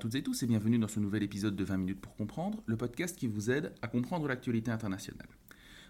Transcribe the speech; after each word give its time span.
toutes 0.00 0.14
et 0.14 0.22
tous 0.22 0.42
et 0.42 0.46
bienvenue 0.46 0.78
dans 0.78 0.88
ce 0.88 0.98
nouvel 0.98 1.22
épisode 1.22 1.54
de 1.54 1.62
20 1.62 1.76
minutes 1.76 2.00
pour 2.00 2.16
comprendre, 2.16 2.62
le 2.64 2.74
podcast 2.78 3.14
qui 3.18 3.26
vous 3.26 3.50
aide 3.50 3.74
à 3.82 3.86
comprendre 3.86 4.26
l'actualité 4.28 4.70
internationale. 4.70 5.26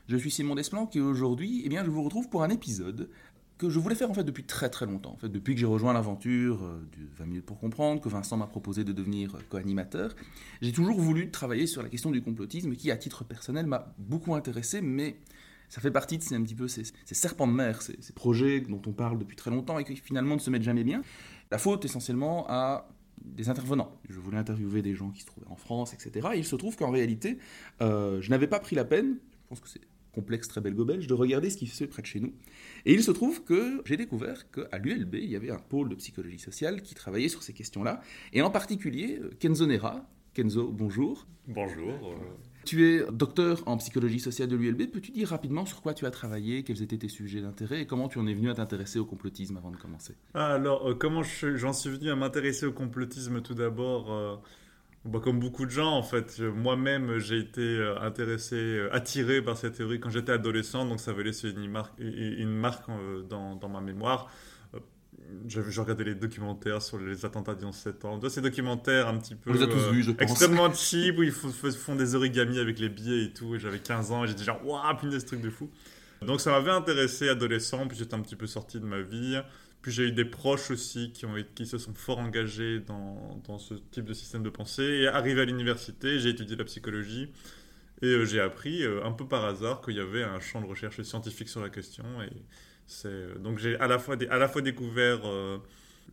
Je 0.09 0.17
suis 0.17 0.33
Simon 0.33 0.57
Desplanques 0.57 0.97
et 0.97 1.01
aujourd'hui, 1.01 1.63
eh 1.65 1.69
bien, 1.69 1.85
je 1.85 1.91
vous 1.91 2.03
retrouve 2.03 2.29
pour 2.29 2.43
un 2.43 2.49
épisode 2.49 3.09
que 3.57 3.71
je 3.71 3.79
voulais 3.79 3.95
faire 3.95 4.11
en 4.11 4.15
fait 4.15 4.25
depuis 4.25 4.43
très 4.43 4.69
très 4.69 4.85
longtemps. 4.85 5.13
En 5.13 5.17
fait, 5.17 5.29
depuis 5.29 5.55
que 5.55 5.61
j'ai 5.61 5.67
rejoint 5.67 5.93
l'aventure 5.93 6.65
euh, 6.65 6.85
du 6.91 7.07
20 7.19 7.27
minutes 7.27 7.47
pour 7.47 7.61
comprendre, 7.61 8.01
que 8.01 8.09
Vincent 8.09 8.37
m'a 8.37 8.49
proposé 8.49 8.83
de 8.83 8.93
devenir 8.93 9.37
co-animateur, 9.49 10.17
j'ai 10.61 10.73
toujours 10.73 10.99
voulu 10.99 11.31
travailler 11.31 11.69
sur 11.69 11.81
la 11.81 11.89
question 11.89 12.11
du 12.11 12.21
complotisme 12.21 12.75
qui, 12.75 12.91
à 12.91 12.97
titre 12.97 13.23
personnel, 13.23 13.67
m'a 13.67 13.95
beaucoup 13.97 14.35
intéressé, 14.35 14.81
mais 14.81 15.19
ça 15.69 15.81
fait 15.81 15.93
partie 15.93 16.19
de 16.19 16.25
ces, 16.25 16.35
un 16.35 16.43
petit 16.43 16.57
peu 16.57 16.67
ces, 16.67 16.83
serpents 17.05 17.47
de 17.47 17.53
mer, 17.53 17.81
ces, 17.81 17.97
ces, 18.01 18.13
projets 18.13 18.61
dont 18.61 18.83
on 18.89 18.93
parle 18.93 19.21
depuis 19.21 19.37
très 19.37 19.53
longtemps 19.53 19.79
et 19.79 19.85
qui 19.85 19.95
finalement 19.95 20.35
ne 20.35 20.41
se 20.41 20.51
mettent 20.51 20.65
jamais 20.65 20.83
bien. 20.83 21.01
La 21.53 21.59
faute 21.59 21.85
essentiellement 21.85 22.45
à 22.49 22.89
des 23.25 23.49
intervenants. 23.49 24.01
Je 24.09 24.19
voulais 24.19 24.39
interviewer 24.39 24.83
des 24.83 24.95
gens 24.95 25.11
qui 25.11 25.21
se 25.21 25.27
trouvaient 25.27 25.47
en 25.49 25.57
France, 25.57 25.95
etc. 25.95 26.29
Et 26.35 26.39
il 26.39 26.45
se 26.45 26.57
trouve 26.57 26.77
qu'en 26.77 26.91
réalité, 26.91 27.39
euh, 27.81 28.21
je 28.21 28.31
n'avais 28.31 28.47
pas 28.47 28.61
pris 28.61 28.77
la 28.77 28.85
peine, 28.85 29.19
je 29.43 29.49
pense 29.49 29.61
que 29.61 29.69
c'est 29.69 29.81
complexe 30.13 30.49
très 30.49 30.61
belgo-belge, 30.61 31.07
de 31.07 31.15
regarder 31.15 31.51
ce 31.51 31.57
qui 31.57 31.67
se 31.67 31.77
fait 31.77 31.87
près 31.87 32.03
de 32.03 32.07
chez 32.07 32.21
nous. 32.21 32.33
Et 32.85 32.93
il 32.93 33.03
se 33.03 33.11
trouve 33.11 33.45
que 33.45 33.83
j'ai 33.85 33.97
découvert 33.97 34.51
qu'à 34.51 34.79
l'ULB, 34.79 35.15
il 35.15 35.31
y 35.31 35.37
avait 35.37 35.51
un 35.51 35.59
pôle 35.59 35.89
de 35.89 35.95
psychologie 35.95 36.39
sociale 36.39 36.83
qui 36.83 36.95
travaillait 36.95 37.29
sur 37.29 37.43
ces 37.43 37.53
questions-là, 37.53 38.01
et 38.33 38.43
en 38.43 38.51
particulier 38.51 39.19
euh, 39.21 39.31
Kenzo 39.39 39.67
Nera. 39.67 40.09
Kenzo, 40.35 40.69
bonjour. 40.69 41.27
Bonjour. 41.47 42.15
Tu 42.65 42.87
es 42.87 43.05
docteur 43.11 43.63
en 43.67 43.77
psychologie 43.79 44.21
sociale 44.21 44.49
de 44.49 44.57
l'ULB. 44.57 44.91
Peux-tu 44.91 45.13
dire 45.13 45.29
rapidement 45.29 45.65
sur 45.65 45.83
quoi 45.83 45.95
tu 45.95 46.07
as 46.07 46.11
travaillé, 46.11 46.63
quels 46.63 46.83
étaient 46.83 46.99
tes 46.99 47.09
sujets 47.09 47.41
d'intérêt 47.41 47.83
et 47.83 47.87
comment 47.87 48.09
tu 48.09 48.19
en 48.19 48.27
es 48.27 48.35
venu 48.35 48.51
à 48.51 48.55
t'intéresser 48.55 48.99
au 48.99 49.05
complotisme 49.05 49.57
avant 49.57 49.71
de 49.71 49.77
commencer? 49.77 50.15
Alors, 50.35 50.89
euh, 50.89 50.95
comment 50.95 51.23
j'en 51.23 51.73
suis 51.73 51.91
venu 51.91 52.11
à 52.11 52.17
m'intéresser 52.17 52.67
au 52.67 52.73
complotisme 52.73 53.41
tout 53.41 53.55
d'abord 53.55 54.13
euh, 54.13 54.37
bah, 55.07 55.21
Comme 55.23 55.41
beaucoup 55.41 55.65
de 55.65 55.71
gens, 55.71 55.93
en 55.93 56.03
fait. 56.03 56.41
Moi-même, 56.41 57.19
j'ai 57.19 57.39
été 57.39 57.61
euh, 57.61 57.99
intéressé, 58.01 58.87
attiré 58.93 59.43
par 59.43 59.57
cette 59.57 59.75
théorie 59.75 59.99
quand 59.99 60.11
j'étais 60.11 60.33
adolescent, 60.33 60.85
donc 60.85 61.01
ça 61.01 61.13
avait 61.13 61.25
laissé 61.25 61.51
une 61.51 61.71
marque, 61.71 62.91
dans 63.29 63.69
ma 63.69 63.81
mémoire 63.81 64.31
je, 65.49 65.81
regardais 65.81 66.05
les 66.05 66.15
documentaires 66.15 66.83
sur 66.83 66.99
les 66.99 67.25
attentats 67.25 67.55
du 67.55 67.65
11 67.65 67.75
septembre. 67.75 68.29
Ces 68.29 68.41
documentaires 68.41 69.09
un 69.09 69.19
petit 69.19 69.35
peu. 69.35 69.51
On 69.51 69.55
les 69.55 69.63
a 69.63 69.67
tous 69.67 69.91
vus, 69.93 70.03
je 70.03 70.11
pense. 70.13 70.31
Extrêmement 70.31 70.73
cheap, 70.73 71.19
où 71.19 71.23
ils 71.23 71.33
font, 71.33 71.95
des 71.95 72.15
origamis 72.15 72.59
avec 72.59 72.79
les 72.79 72.89
billets 72.89 73.25
et 73.25 73.31
tout. 73.33 73.55
Et 73.55 73.59
j'avais 73.59 73.79
15 73.79 74.13
ans 74.13 74.25
et 74.25 74.29
j'étais 74.29 74.45
genre, 74.45 74.65
waouh, 74.67 74.97
punaise, 74.97 75.25
truc 75.25 75.41
de 75.41 75.51
fou. 75.51 75.71
Donc 76.23 76.41
ça 76.41 76.51
m'avait 76.51 76.71
intéressé 76.71 77.29
adolescent, 77.29 77.87
puis 77.87 77.97
j'étais 77.97 78.15
un 78.15 78.21
petit 78.21 78.37
peu 78.37 78.47
sorti 78.47 78.79
de 78.79 78.85
ma 78.85 79.01
vie. 79.01 79.41
Puis 79.83 79.93
j'ai 79.93 80.09
eu 80.09 80.13
des 80.13 80.27
proches 80.27 80.71
aussi 80.71 81.11
qui, 81.13 81.25
ont, 81.25 81.35
qui 81.55 81.65
se 81.67 81.79
sont 81.79 81.95
fort 81.95 82.19
engagés 82.19 82.81
dans, 82.81 83.41
dans 83.47 83.59
ce 83.59 83.75
type 83.91 84.05
de 84.05 84.13
système 84.13 84.43
de 84.43 84.51
pensée. 84.51 84.83
Et 84.83 85.09
arrivé 85.09 85.41
à 85.41 85.45
l'université, 85.47 86.19
j'ai 86.19 86.31
étudié 86.31 86.57
la 86.57 86.65
psychologie. 86.65 87.31
Et 88.03 88.07
euh, 88.07 88.25
j'ai 88.25 88.41
appris, 88.41 88.83
euh, 88.83 89.05
un 89.05 89.13
peu 89.13 89.27
par 89.27 89.45
hasard, 89.45 89.81
qu'il 89.83 89.97
y 89.97 90.01
avait 90.01 90.23
un 90.23 90.41
champ 90.41 90.61
de 90.61 90.67
recherche 90.67 91.01
scientifique 91.03 91.49
sur 91.49 91.63
la 91.63 91.69
question. 91.69 92.05
Et 92.23 92.27
euh, 92.27 92.31
donc 93.39 93.59
j'ai 93.59 93.77
à 93.79 93.87
la 93.87 93.99
fois, 93.99 94.17
découvert 94.17 95.21
euh, 95.25 95.59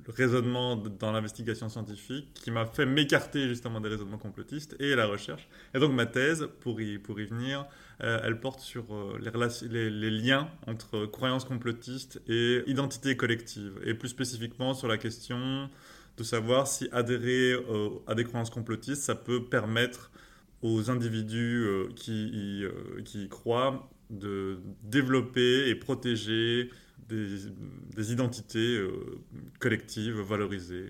le 0.06 0.14
raisonnement 0.14 0.76
dans 0.76 1.12
l'investigation 1.12 1.70
scientifique 1.70 2.28
qui 2.34 2.52
m'a 2.52 2.66
fait 2.66 2.86
m'écarter 2.86 3.48
justement 3.48 3.82
des 3.82 3.90
raisonnements 3.90 4.18
complotistes 4.18 4.76
et 4.80 4.96
la 4.96 5.06
recherche. 5.06 5.48
Et 5.74 5.80
donc 5.80 5.94
ma 5.94 6.06
thèse, 6.06 6.48
pour 6.62 6.80
y, 6.80 6.98
pour 7.00 7.20
y 7.20 7.26
venir, 7.26 7.66
euh, 8.04 8.20
elle 8.24 8.40
porte 8.40 8.60
sur 8.60 8.86
les, 9.20 9.90
les, 9.90 10.12
liens 10.12 10.50
entre 10.68 11.06
croyances 11.08 11.46
complotistes 11.46 12.22
et 12.28 12.64
identité 12.68 13.18
collective, 13.18 13.80
et 13.84 13.94
plus 13.94 14.10
spécifiquement 14.10 14.74
sur 14.74 14.88
la 14.88 14.98
question 14.98 15.70
de 16.18 16.24
savoir 16.24 16.68
si 16.68 16.90
adhérer 16.92 17.56
à 18.08 18.16
des 18.16 18.24
croyances 18.24 18.50
complotistes, 18.50 19.04
ça 19.04 19.16
peut 19.16 19.44
permettre 19.44 20.12
aux 20.64 20.90
individus 20.90 21.68
qui, 21.96 22.66
qui 23.06 23.26
y 23.26 23.30
croient 23.30 23.88
de 24.10 24.60
développer 24.84 25.70
et 25.70 25.76
protéger 25.76 26.70
des, 27.10 28.12
identités 28.12 28.78
euh, 28.78 29.22
collectives 29.60 30.20
valorisées. 30.20 30.90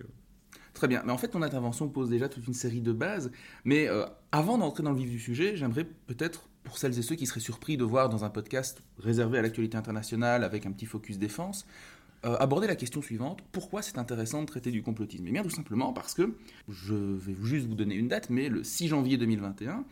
Très 0.73 0.87
bien, 0.87 1.01
mais 1.05 1.11
en 1.11 1.17
fait 1.17 1.29
ton 1.29 1.41
intervention 1.41 1.89
pose 1.89 2.09
déjà 2.09 2.29
toute 2.29 2.47
une 2.47 2.53
série 2.53 2.81
de 2.81 2.91
bases, 2.91 3.31
mais 3.65 3.87
euh, 3.87 4.05
avant 4.31 4.57
d'entrer 4.57 4.83
dans 4.83 4.91
le 4.91 4.97
vif 4.97 5.09
du 5.09 5.19
sujet, 5.19 5.55
j'aimerais 5.55 5.85
peut-être, 5.85 6.49
pour 6.63 6.77
celles 6.77 6.97
et 6.99 7.01
ceux 7.01 7.15
qui 7.15 7.25
seraient 7.25 7.39
surpris 7.39 7.77
de 7.77 7.83
voir 7.83 8.09
dans 8.09 8.23
un 8.23 8.29
podcast 8.29 8.83
réservé 8.99 9.39
à 9.39 9.41
l'actualité 9.41 9.77
internationale 9.77 10.43
avec 10.43 10.65
un 10.65 10.71
petit 10.71 10.85
focus 10.85 11.17
défense, 11.17 11.65
euh, 12.25 12.35
aborder 12.39 12.67
la 12.67 12.75
question 12.75 13.01
suivante, 13.01 13.39
pourquoi 13.51 13.81
c'est 13.81 13.97
intéressant 13.97 14.41
de 14.41 14.47
traiter 14.47 14.71
du 14.71 14.81
complotisme? 14.81 15.25
Eh 15.27 15.31
bien 15.31 15.43
tout 15.43 15.49
simplement 15.49 15.93
parce 15.93 16.13
que, 16.13 16.35
je 16.67 16.93
vais 16.93 17.35
juste 17.43 17.67
vous 17.67 17.75
donner 17.75 17.95
une 17.95 18.07
date, 18.07 18.29
mais 18.29 18.49
le 18.49 18.63
6 18.63 18.87
janvier 18.87 19.17
2021, 19.17 19.85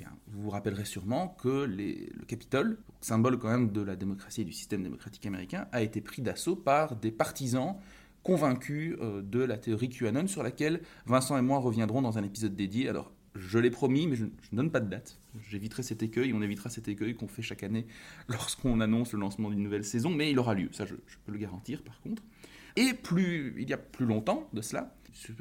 eh 0.00 0.04
vous 0.28 0.42
vous 0.42 0.50
rappellerez 0.50 0.84
sûrement 0.84 1.28
que 1.40 1.64
le 1.64 2.24
Capitole, 2.26 2.78
symbole 3.00 3.38
quand 3.38 3.50
même 3.50 3.70
de 3.70 3.80
la 3.80 3.96
démocratie 3.96 4.42
et 4.42 4.44
du 4.44 4.52
système 4.52 4.82
démocratique 4.82 5.24
américain, 5.26 5.68
a 5.72 5.82
été 5.82 6.00
pris 6.00 6.22
d'assaut 6.22 6.56
par 6.56 6.96
des 6.96 7.10
partisans 7.10 7.76
convaincus 8.22 8.96
euh, 9.00 9.22
de 9.22 9.40
la 9.40 9.58
théorie 9.58 9.88
QAnon 9.88 10.26
sur 10.26 10.42
laquelle 10.42 10.80
Vincent 11.06 11.36
et 11.36 11.42
moi 11.42 11.58
reviendrons 11.58 12.02
dans 12.02 12.18
un 12.18 12.24
épisode 12.24 12.56
dédié. 12.56 12.88
Alors, 12.88 13.12
je 13.34 13.58
l'ai 13.58 13.70
promis, 13.70 14.06
mais 14.06 14.16
je, 14.16 14.24
ne 14.24 14.56
donne 14.56 14.70
pas 14.70 14.80
de 14.80 14.88
date. 14.88 15.18
J'éviterai 15.48 15.82
cet 15.82 16.02
écueil, 16.02 16.32
on 16.32 16.42
évitera 16.42 16.70
cet 16.70 16.88
écueil 16.88 17.14
qu'on 17.14 17.28
fait 17.28 17.42
chaque 17.42 17.62
année 17.62 17.86
lorsqu'on 18.28 18.80
annonce 18.80 19.12
le 19.12 19.20
lancement 19.20 19.50
d'une 19.50 19.62
nouvelle 19.62 19.84
saison, 19.84 20.10
mais 20.10 20.30
il 20.30 20.38
aura 20.38 20.54
lieu, 20.54 20.68
ça 20.72 20.86
je, 20.86 20.94
je 21.06 21.16
peux 21.24 21.32
le 21.32 21.38
garantir 21.38 21.82
par 21.82 22.00
contre. 22.00 22.22
Et 22.76 22.92
plus, 22.94 23.54
il 23.58 23.68
y 23.68 23.72
a 23.72 23.78
plus 23.78 24.06
longtemps 24.06 24.48
de 24.52 24.60
cela, 24.60 24.96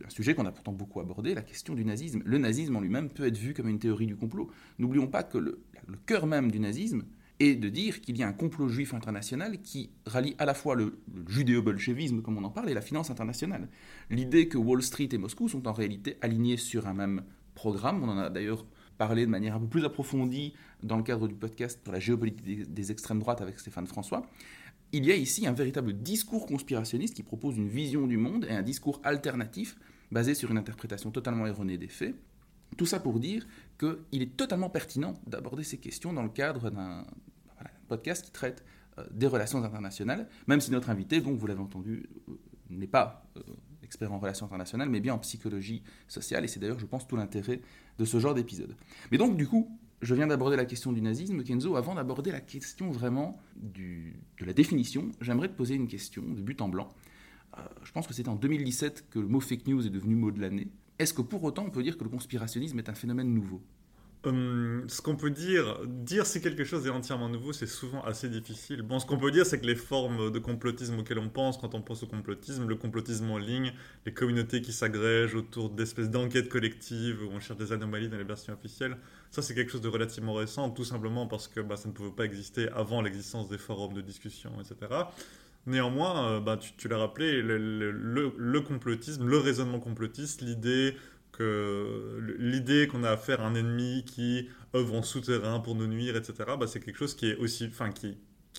un 0.06 0.10
sujet 0.10 0.36
qu'on 0.36 0.46
a 0.46 0.52
pourtant 0.52 0.72
beaucoup 0.72 1.00
abordé, 1.00 1.34
la 1.34 1.42
question 1.42 1.74
du 1.74 1.86
nazisme. 1.86 2.22
Le 2.26 2.38
nazisme 2.38 2.76
en 2.76 2.82
lui-même 2.82 3.10
peut 3.10 3.28
être 3.28 3.38
vu 3.38 3.54
comme 3.54 3.68
une 3.68 3.80
théorie 3.80 4.08
du 4.08 4.16
complot. 4.16 4.50
N'oublions 4.80 5.08
pas 5.08 5.24
que 5.24 5.38
le, 5.38 5.62
cœur 6.06 6.26
même 6.28 6.52
du 6.52 6.60
nazisme 6.60 7.04
est 7.40 7.56
de 7.56 7.70
dire 7.70 8.02
qu'il 8.02 8.18
y 8.18 8.24
a 8.24 8.28
un 8.28 8.34
complot 8.34 8.70
juif 8.70 8.94
international 8.94 9.60
qui 9.62 9.90
rallie 10.06 10.36
à 10.38 10.46
la 10.46 10.54
fois 10.54 10.76
le, 10.76 11.00
judéo-bolchevisme, 11.28 12.22
comme 12.22 12.38
on 12.38 12.44
en 12.44 12.50
parle, 12.50 12.70
et 12.70 12.74
la 12.74 12.82
finance 12.82 13.10
internationale. 13.10 13.68
L'idée 14.10 14.48
que 14.48 14.58
Wall 14.58 14.82
Street 14.82 15.10
et 15.12 15.18
Moscou 15.18 15.50
sont 15.50 15.68
en 15.68 15.74
réalité 15.74 16.18
alignés 16.22 16.58
sur 16.58 16.88
un 16.88 16.94
même 16.94 17.24
programme, 17.56 18.04
on 18.04 18.10
en 18.10 18.18
a 18.18 18.30
d'ailleurs 18.30 18.66
parlé 18.98 19.26
de 19.26 19.32
manière 19.32 19.56
un 19.56 19.60
peu 19.60 19.68
plus 19.68 19.86
approfondie 19.86 20.54
dans 20.84 20.98
le 20.98 21.04
cadre 21.04 21.28
du 21.28 21.36
podcast 21.36 21.80
sur 21.84 21.92
la 21.92 22.00
géopolitique 22.00 22.72
des 22.72 22.92
extrêmes 22.92 23.20
droites 23.20 23.42
avec 23.42 23.60
Stéphane 23.60 23.88
François 23.88 24.28
il 24.94 25.06
y 25.06 25.12
a 25.12 25.16
ici 25.16 25.48
un 25.48 25.54
véritable 25.54 25.94
discours 25.94 26.46
conspirationniste 26.46 27.16
qui 27.16 27.24
propose 27.24 27.58
une 27.58 27.68
vision 27.68 28.06
du 28.06 28.18
monde 28.18 28.46
et 28.46 28.54
un 28.54 28.62
discours 28.62 29.02
alternatif 29.04 29.76
basé 30.12 30.36
sur 30.36 30.52
une 30.52 30.58
interprétation 30.60 31.10
totalement 31.10 31.48
erronée 31.48 31.80
des 31.80 31.88
faits. 31.88 32.16
Tout 32.78 32.86
ça 32.86 33.00
pour 33.00 33.20
dire 33.20 33.46
qu'il 33.80 34.22
est 34.22 34.38
totalement 34.38 34.70
pertinent 34.70 35.16
d'aborder 35.26 35.64
ces 35.64 35.80
questions 35.80 36.14
dans 36.14 36.22
le 36.22 36.30
cadre 36.30 36.70
d'un 36.70 37.06
podcast 37.88 38.24
qui 38.24 38.32
traite 38.32 38.64
euh, 39.00 39.06
des 39.12 39.28
relations 39.28 39.64
internationales, 39.64 40.28
même 40.48 40.62
si 40.62 40.72
notre 40.72 40.92
invité, 40.92 41.22
donc 41.22 41.38
vous 41.38 41.48
l'avez 41.48 41.62
entendu, 41.62 42.08
euh, 42.30 42.34
n'est 42.70 42.88
pas 42.88 43.26
euh, 43.38 43.42
expert 43.82 44.14
en 44.14 44.20
relations 44.20 44.46
internationales, 44.46 44.90
mais 44.90 45.00
bien 45.00 45.16
en 45.16 45.20
psychologie 45.20 45.84
sociale, 46.08 46.44
et 46.46 46.48
c'est 46.48 46.60
d'ailleurs, 46.60 46.80
je 46.80 46.86
pense, 46.86 47.08
tout 47.08 47.16
l'intérêt 47.16 47.62
de 47.98 48.06
ce 48.06 48.20
genre 48.20 48.34
d'épisode. 48.34 48.76
Mais 49.12 49.18
donc, 49.18 49.38
du 49.38 49.48
coup, 49.48 49.80
je 50.04 50.16
viens 50.16 50.28
d'aborder 50.28 50.58
la 50.58 50.66
question 50.66 50.92
du 50.92 51.02
nazisme, 51.02 51.44
Kenzo. 51.44 51.78
Avant 51.78 51.96
d'aborder 51.96 52.32
la 52.32 52.42
question 52.42 52.92
vraiment 52.92 53.40
de 53.56 54.12
la 54.46 54.54
définition, 54.54 55.12
j'aimerais 55.22 55.48
te 55.48 55.56
poser 55.56 55.76
une 55.76 55.88
question 55.88 56.22
de 56.22 56.42
but 56.42 56.62
en 56.62 56.68
blanc. 56.68 56.90
Euh, 57.58 57.62
je 57.84 57.92
pense 57.94 58.06
que 58.06 58.14
c'est 58.14 58.28
en 58.28 58.36
2017 58.36 59.10
que 59.10 59.20
le 59.20 59.28
mot 59.28 59.40
fake 59.40 59.68
news 59.68 59.86
est 59.88 59.90
devenu 59.90 60.16
mot 60.16 60.32
de 60.32 60.42
l'année. 60.42 60.68
Est-ce 61.00 61.14
que 61.14 61.22
pour 61.22 61.44
autant 61.44 61.64
on 61.66 61.70
peut 61.70 61.84
dire 61.84 61.98
que 61.98 62.04
le 62.04 62.10
conspirationnisme 62.10 62.78
est 62.80 62.90
un 62.90 62.94
phénomène 62.94 63.34
nouveau? 63.34 63.62
Hum, 64.26 64.86
ce 64.88 65.02
qu'on 65.02 65.16
peut 65.16 65.30
dire, 65.30 65.80
dire 65.86 66.26
si 66.26 66.42
quelque 66.42 66.64
chose 66.64 66.86
est 66.88 66.90
entièrement 66.90 67.30
nouveau, 67.30 67.54
c'est 67.54 67.68
souvent 67.68 68.04
assez 68.04 68.30
difficile. 68.30 68.82
Bon, 68.82 69.00
ce 69.00 69.06
qu'on 69.06 69.18
peut 69.18 69.32
dire, 69.32 69.46
c'est 69.46 69.60
que 69.60 69.66
les 69.66 69.76
formes 69.76 70.32
de 70.32 70.40
complotisme 70.40 71.00
auxquelles 71.00 71.20
on 71.20 71.30
pense 71.30 71.58
quand 71.58 71.76
on 71.76 71.82
pense 71.82 72.04
au 72.04 72.08
complotisme, 72.08 72.68
le 72.68 72.76
complotisme 72.76 73.30
en 73.30 73.38
ligne, 73.38 73.74
les 74.06 74.14
communautés 74.14 74.62
qui 74.62 74.74
s'agrègent 74.74 75.36
autour 75.36 75.70
d'espèces 75.70 76.10
d'enquêtes 76.10 76.50
collectives 76.50 77.22
où 77.24 77.32
on 77.32 77.40
cherche 77.40 77.60
des 77.60 77.72
anomalies 77.72 78.10
dans 78.10 78.18
les 78.18 78.24
versions 78.24 78.54
officielles, 78.54 78.98
ça, 79.32 79.42
c'est 79.42 79.56
quelque 79.56 79.72
chose 79.72 79.82
de 79.82 79.90
relativement 79.90 80.34
récent, 80.34 80.70
tout 80.70 80.86
simplement 80.86 81.26
parce 81.26 81.48
que 81.48 81.60
bah, 81.60 81.76
ça 81.76 81.90
ne 81.90 81.94
pouvait 81.94 82.12
pas 82.12 82.26
exister 82.26 82.70
avant 82.70 83.02
l'existence 83.02 83.50
des 83.50 83.58
forums 83.58 83.94
de 83.94 84.02
discussion, 84.02 84.52
etc. 84.62 84.94
Néanmoins, 85.66 86.28
euh, 86.28 86.40
bah, 86.40 86.60
tu, 86.78 86.88
l'as 86.88 86.98
rappelé, 86.98 87.42
le, 87.42 88.60
complotisme, 88.60 89.26
le 89.26 89.38
raisonnement 89.38 89.80
complotiste, 89.80 90.42
l'idée 90.42 90.96
que 91.34 92.20
l'idée 92.40 92.88
qu'on 92.88 93.04
a 93.04 93.12
à 93.12 93.42
un 93.42 93.56
ennemi 93.56 94.06
qui 94.06 94.50
œuvre 94.76 94.96
en 94.96 95.04
souterrain 95.04 95.60
pour 95.60 95.76
nous 95.76 95.88
nuire, 95.88 96.16
etc., 96.16 96.34
bah, 96.60 96.68
c'est 96.68 96.80
quelque 96.80 96.98
chose 96.98 97.16
qui 97.16 97.30
est 97.30 97.36
aussi, 97.36 97.68
enfin, 97.70 97.92
qui 97.92 98.18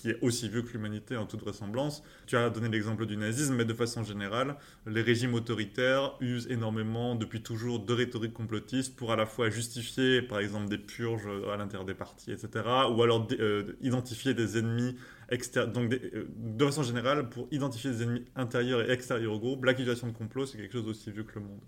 est 0.09 0.19
aussi 0.21 0.49
vieux 0.49 0.61
que 0.61 0.73
l'humanité 0.73 1.17
en 1.17 1.25
toute 1.25 1.41
vraisemblance. 1.41 2.03
Tu 2.27 2.35
as 2.35 2.49
donné 2.49 2.69
l'exemple 2.69 3.05
du 3.05 3.17
nazisme, 3.17 3.55
mais 3.55 3.65
de 3.65 3.73
façon 3.73 4.03
générale, 4.03 4.57
les 4.85 5.01
régimes 5.01 5.33
autoritaires 5.33 6.15
usent 6.19 6.47
énormément 6.49 7.15
depuis 7.15 7.41
toujours 7.41 7.79
de 7.79 7.93
rhétorique 7.93 8.33
complotiste 8.33 8.95
pour 8.95 9.11
à 9.11 9.15
la 9.15 9.25
fois 9.25 9.49
justifier, 9.49 10.21
par 10.21 10.39
exemple, 10.39 10.67
des 10.67 10.77
purges 10.77 11.27
à 11.51 11.57
l'intérieur 11.57 11.85
des 11.85 11.95
partis, 11.95 12.31
etc., 12.31 12.49
ou 12.91 13.01
alors 13.01 13.27
euh, 13.39 13.73
identifier 13.81 14.33
des 14.33 14.57
ennemis 14.57 14.95
extérieurs. 15.29 15.71
Donc, 15.71 15.93
euh, 15.93 16.27
de 16.37 16.65
façon 16.65 16.83
générale, 16.83 17.29
pour 17.29 17.47
identifier 17.51 17.91
des 17.91 18.03
ennemis 18.03 18.25
intérieurs 18.35 18.81
et 18.81 18.91
extérieurs 18.91 19.33
au 19.33 19.39
groupe, 19.39 19.65
l'accusation 19.65 20.07
de 20.07 20.13
complot, 20.13 20.45
c'est 20.45 20.57
quelque 20.57 20.73
chose 20.73 20.85
d'aussi 20.85 21.11
vieux 21.11 21.23
que 21.23 21.39
le 21.39 21.45
monde. 21.45 21.61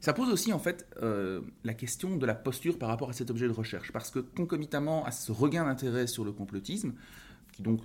Ça 0.00 0.14
pose 0.14 0.30
aussi 0.30 0.52
en 0.52 0.58
fait 0.58 0.86
euh, 1.02 1.42
la 1.62 1.74
question 1.74 2.16
de 2.16 2.24
la 2.24 2.34
posture 2.34 2.78
par 2.78 2.88
rapport 2.88 3.10
à 3.10 3.12
cet 3.12 3.30
objet 3.30 3.46
de 3.46 3.52
recherche, 3.52 3.92
parce 3.92 4.10
que 4.10 4.20
concomitamment 4.20 5.04
à 5.04 5.10
ce 5.10 5.30
regain 5.30 5.64
d'intérêt 5.64 6.06
sur 6.06 6.24
le 6.24 6.32
complotisme, 6.32 6.94
qui 7.52 7.62
donc, 7.62 7.80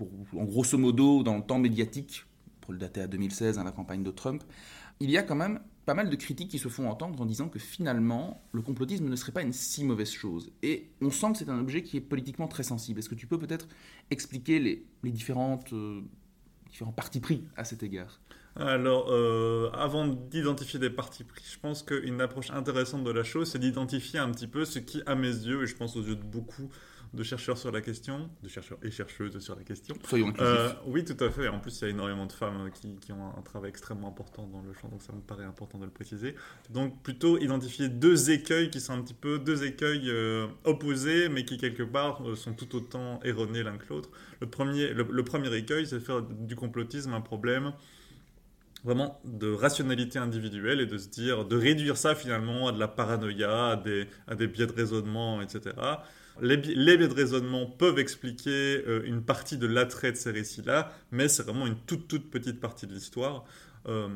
en 0.00 0.44
grosso 0.44 0.78
modo, 0.78 1.22
dans 1.22 1.36
le 1.36 1.42
temps 1.42 1.58
médiatique, 1.58 2.24
pour 2.60 2.72
le 2.72 2.78
dater 2.78 3.02
à 3.02 3.06
2016, 3.06 3.58
à 3.58 3.64
la 3.64 3.72
campagne 3.72 4.02
de 4.02 4.10
Trump, 4.10 4.42
il 5.00 5.10
y 5.10 5.18
a 5.18 5.22
quand 5.22 5.34
même 5.34 5.60
pas 5.84 5.94
mal 5.94 6.10
de 6.10 6.16
critiques 6.16 6.50
qui 6.50 6.58
se 6.58 6.68
font 6.68 6.88
entendre 6.88 7.20
en 7.20 7.24
disant 7.24 7.48
que 7.48 7.58
finalement, 7.58 8.42
le 8.52 8.60
complotisme 8.60 9.08
ne 9.08 9.16
serait 9.16 9.32
pas 9.32 9.42
une 9.42 9.54
si 9.54 9.84
mauvaise 9.84 10.10
chose. 10.10 10.52
Et 10.62 10.90
on 11.00 11.10
sent 11.10 11.32
que 11.32 11.38
c'est 11.38 11.48
un 11.48 11.58
objet 11.58 11.82
qui 11.82 11.96
est 11.96 12.02
politiquement 12.02 12.46
très 12.46 12.62
sensible. 12.62 12.98
Est-ce 12.98 13.08
que 13.08 13.14
tu 13.14 13.26
peux 13.26 13.38
peut-être 13.38 13.68
expliquer 14.10 14.58
les, 14.58 14.86
différentes, 15.02 15.72
euh, 15.72 16.02
différents 16.70 16.92
partis 16.92 17.20
pris 17.20 17.44
à 17.56 17.64
cet 17.64 17.82
égard? 17.82 18.20
Alors, 18.56 19.06
euh, 19.10 19.70
avant 19.72 20.06
d'identifier 20.06 20.80
des 20.80 20.90
partis 20.90 21.24
pris, 21.24 21.44
je 21.52 21.58
pense 21.58 21.82
qu'une 21.82 22.20
approche 22.20 22.50
intéressante 22.50 23.04
de 23.04 23.10
la 23.10 23.22
chose, 23.22 23.50
c'est 23.50 23.58
d'identifier 23.58 24.18
un 24.18 24.30
petit 24.30 24.48
peu 24.48 24.64
ce 24.64 24.78
qui, 24.80 25.02
à 25.06 25.14
mes 25.14 25.28
yeux, 25.28 25.62
et 25.62 25.66
je 25.66 25.76
pense 25.76 25.96
aux 25.96 26.02
yeux 26.02 26.16
de 26.16 26.24
beaucoup 26.24 26.68
de 27.14 27.22
chercheurs 27.22 27.56
sur 27.56 27.70
la 27.70 27.80
question, 27.80 28.28
de 28.42 28.48
chercheurs 28.48 28.78
et 28.82 28.90
chercheuses 28.90 29.38
sur 29.38 29.56
la 29.56 29.62
question. 29.62 29.94
Soyons 30.04 30.32
euh, 30.40 30.72
Oui, 30.86 31.04
tout 31.04 31.16
à 31.24 31.30
fait. 31.30 31.48
En 31.48 31.58
plus, 31.58 31.78
il 31.80 31.84
y 31.84 31.86
a 31.86 31.90
énormément 31.90 32.26
de 32.26 32.32
femmes 32.32 32.70
qui, 32.74 32.96
qui, 32.96 33.12
ont 33.12 33.32
un 33.36 33.42
travail 33.42 33.70
extrêmement 33.70 34.08
important 34.08 34.46
dans 34.46 34.60
le 34.60 34.72
champ, 34.74 34.88
donc 34.88 35.02
ça 35.02 35.12
me 35.12 35.20
paraît 35.20 35.44
important 35.44 35.78
de 35.78 35.84
le 35.84 35.90
préciser. 35.90 36.34
Donc, 36.68 37.02
plutôt 37.02 37.38
identifier 37.38 37.88
deux 37.88 38.30
écueils 38.30 38.70
qui 38.70 38.80
sont 38.80 38.92
un 38.92 39.02
petit 39.02 39.14
peu 39.14 39.38
deux 39.38 39.64
écueils 39.64 40.10
euh, 40.10 40.48
opposés, 40.64 41.28
mais 41.28 41.44
qui 41.44 41.56
quelque 41.56 41.84
part 41.84 42.22
sont 42.36 42.52
tout 42.52 42.76
autant 42.76 43.20
erronés 43.22 43.62
l'un 43.62 43.78
que 43.78 43.88
l'autre. 43.88 44.10
Le 44.40 44.48
premier, 44.48 44.92
le 44.92 45.24
premier 45.24 45.54
écueil, 45.56 45.86
c'est 45.86 45.96
de 45.96 46.00
faire 46.00 46.22
du 46.22 46.56
complotisme 46.56 47.14
un 47.14 47.20
problème 47.20 47.72
vraiment 48.84 49.20
de 49.24 49.52
rationalité 49.52 50.18
individuelle 50.18 50.80
et 50.80 50.86
de 50.86 50.98
se 50.98 51.08
dire, 51.08 51.44
de 51.44 51.56
réduire 51.56 51.96
ça 51.96 52.14
finalement 52.14 52.68
à 52.68 52.72
de 52.72 52.78
la 52.78 52.88
paranoïa, 52.88 53.70
à 53.70 53.76
des, 53.76 54.46
biais 54.46 54.66
de 54.66 54.72
raisonnement, 54.72 55.40
etc. 55.42 55.74
Les, 56.40 56.56
biais 56.56 57.08
de 57.08 57.14
raisonnement 57.14 57.66
peuvent 57.66 57.98
expliquer 57.98 58.84
euh, 58.86 59.02
une 59.04 59.22
partie 59.22 59.58
de 59.58 59.66
l'attrait 59.66 60.12
de 60.12 60.16
ces 60.16 60.30
récits-là, 60.30 60.92
mais 61.10 61.28
c'est 61.28 61.42
vraiment 61.42 61.66
une 61.66 61.76
toute 61.76 62.06
toute 62.06 62.30
petite 62.30 62.60
partie 62.60 62.86
de 62.86 62.92
l'histoire. 62.92 63.44
Euh, 63.86 64.08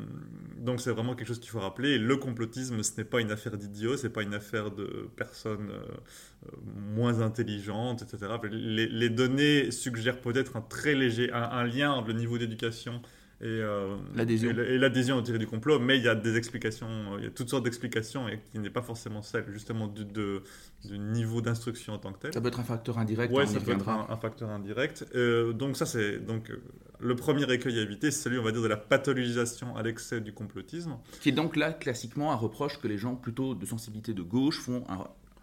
donc 0.58 0.80
c'est 0.80 0.90
vraiment 0.90 1.14
quelque 1.14 1.28
chose 1.28 1.40
qu'il 1.40 1.50
faut 1.50 1.60
rappeler. 1.60 1.98
le 1.98 2.16
complotisme, 2.16 2.82
ce 2.82 2.92
n'est 2.98 3.04
pas 3.04 3.20
une 3.20 3.30
affaire 3.30 3.56
d'idiots, 3.56 3.96
c'est 3.96 4.10
pas 4.10 4.22
une 4.22 4.34
affaire 4.34 4.70
de 4.70 5.08
personnes 5.16 5.70
euh, 5.70 6.56
moins 6.94 7.20
intelligentes, 7.20 8.02
etc. 8.02 8.32
Les, 8.50 9.08
données 9.08 9.70
suggèrent 9.70 10.20
peut-être 10.20 10.56
un 10.56 10.60
très 10.60 10.94
léger, 10.94 11.32
un 11.32 11.64
lien 11.64 11.92
entre 11.92 12.08
le 12.08 12.14
niveau 12.14 12.38
d'éducation 12.38 13.00
et 13.42 13.46
euh, 13.46 13.96
l'adhésion 14.14 14.50
et 14.50 14.78
l'adhésion 14.78 15.16
au 15.16 15.22
tiré 15.22 15.36
du 15.36 15.48
complot, 15.48 15.80
mais 15.80 15.98
il 15.98 16.04
y 16.04 16.08
a 16.08 16.14
des 16.14 16.36
explications, 16.36 17.18
il 17.18 17.24
y 17.24 17.26
a 17.26 17.30
toutes 17.30 17.50
sortes 17.50 17.64
d'explications 17.64 18.28
et 18.28 18.38
qui 18.52 18.60
n'est 18.60 18.70
pas 18.70 18.82
forcément 18.82 19.20
celle 19.20 19.46
justement 19.50 19.88
du, 19.88 20.04
de, 20.04 20.44
du 20.84 20.96
niveau 20.96 21.40
d'instruction 21.40 21.94
en 21.94 21.98
tant 21.98 22.12
que 22.12 22.20
tel. 22.20 22.34
Ça 22.34 22.40
peut 22.40 22.48
être 22.48 22.60
un 22.60 22.64
facteur 22.64 22.98
indirect. 22.98 23.32
Oui, 23.34 23.46
ça 23.48 23.58
peut 23.58 23.72
être 23.72 23.88
un, 23.88 24.16
facteur 24.16 24.48
indirect. 24.48 25.06
Euh, 25.16 25.52
donc 25.52 25.76
ça 25.76 25.86
c'est 25.86 26.18
donc 26.24 26.50
euh, 26.50 26.62
le 27.00 27.16
premier 27.16 27.52
écueil 27.52 27.80
à 27.80 27.82
éviter, 27.82 28.12
c'est 28.12 28.22
celui 28.22 28.38
on 28.38 28.44
va 28.44 28.52
dire 28.52 28.62
de 28.62 28.68
la 28.68 28.76
pathologisation 28.76 29.76
à 29.76 29.82
l'excès 29.82 30.20
du 30.20 30.32
complotisme. 30.32 30.96
Qui 31.20 31.30
est 31.30 31.32
donc 31.32 31.56
là 31.56 31.72
classiquement 31.72 32.30
un 32.30 32.36
reproche 32.36 32.80
que 32.80 32.86
les 32.86 32.96
gens 32.98 33.16
plutôt 33.16 33.56
de 33.56 33.66
sensibilité 33.66 34.14
de 34.14 34.22
gauche 34.22 34.60
font 34.60 34.84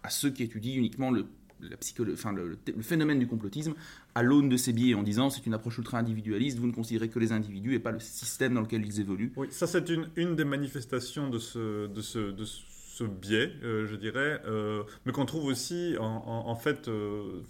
à 0.02 0.08
ceux 0.08 0.30
qui 0.30 0.42
étudient 0.42 0.76
uniquement 0.76 1.10
le 1.10 1.26
le, 1.60 2.82
phénomène 2.82 3.18
du 3.18 3.26
complotisme 3.26 3.74
à 4.14 4.22
l'aune 4.22 4.48
de 4.48 4.56
ces 4.56 4.72
biais 4.72 4.94
en 4.94 5.02
disant 5.02 5.30
c'est 5.30 5.46
une 5.46 5.54
approche 5.54 5.78
ultra-individualiste, 5.78 6.58
vous 6.58 6.66
ne 6.66 6.72
considérez 6.72 7.08
que 7.08 7.18
les 7.18 7.32
individus 7.32 7.74
et 7.74 7.78
pas 7.78 7.92
le 7.92 8.00
système 8.00 8.54
dans 8.54 8.60
lequel 8.60 8.84
ils 8.84 9.00
évoluent. 9.00 9.32
Oui, 9.36 9.48
ça 9.50 9.66
c'est 9.66 9.88
une, 9.88 10.08
une 10.16 10.36
des 10.36 10.44
manifestations 10.44 11.28
de 11.28 11.38
ce, 11.38 11.86
de 11.86 12.00
ce, 12.00 12.30
de 12.30 12.44
ce 12.44 12.60
biais, 13.04 13.52
euh, 13.62 13.86
je 13.86 13.96
dirais, 13.96 14.40
euh, 14.46 14.82
mais 15.04 15.12
qu'on 15.12 15.26
trouve 15.26 15.44
aussi, 15.46 15.96
en, 15.98 16.54
fait, 16.54 16.88
euh, 16.88 17.42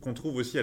qu'on 0.00 0.14
trouve 0.14 0.36
aussi 0.36 0.58
à, 0.58 0.62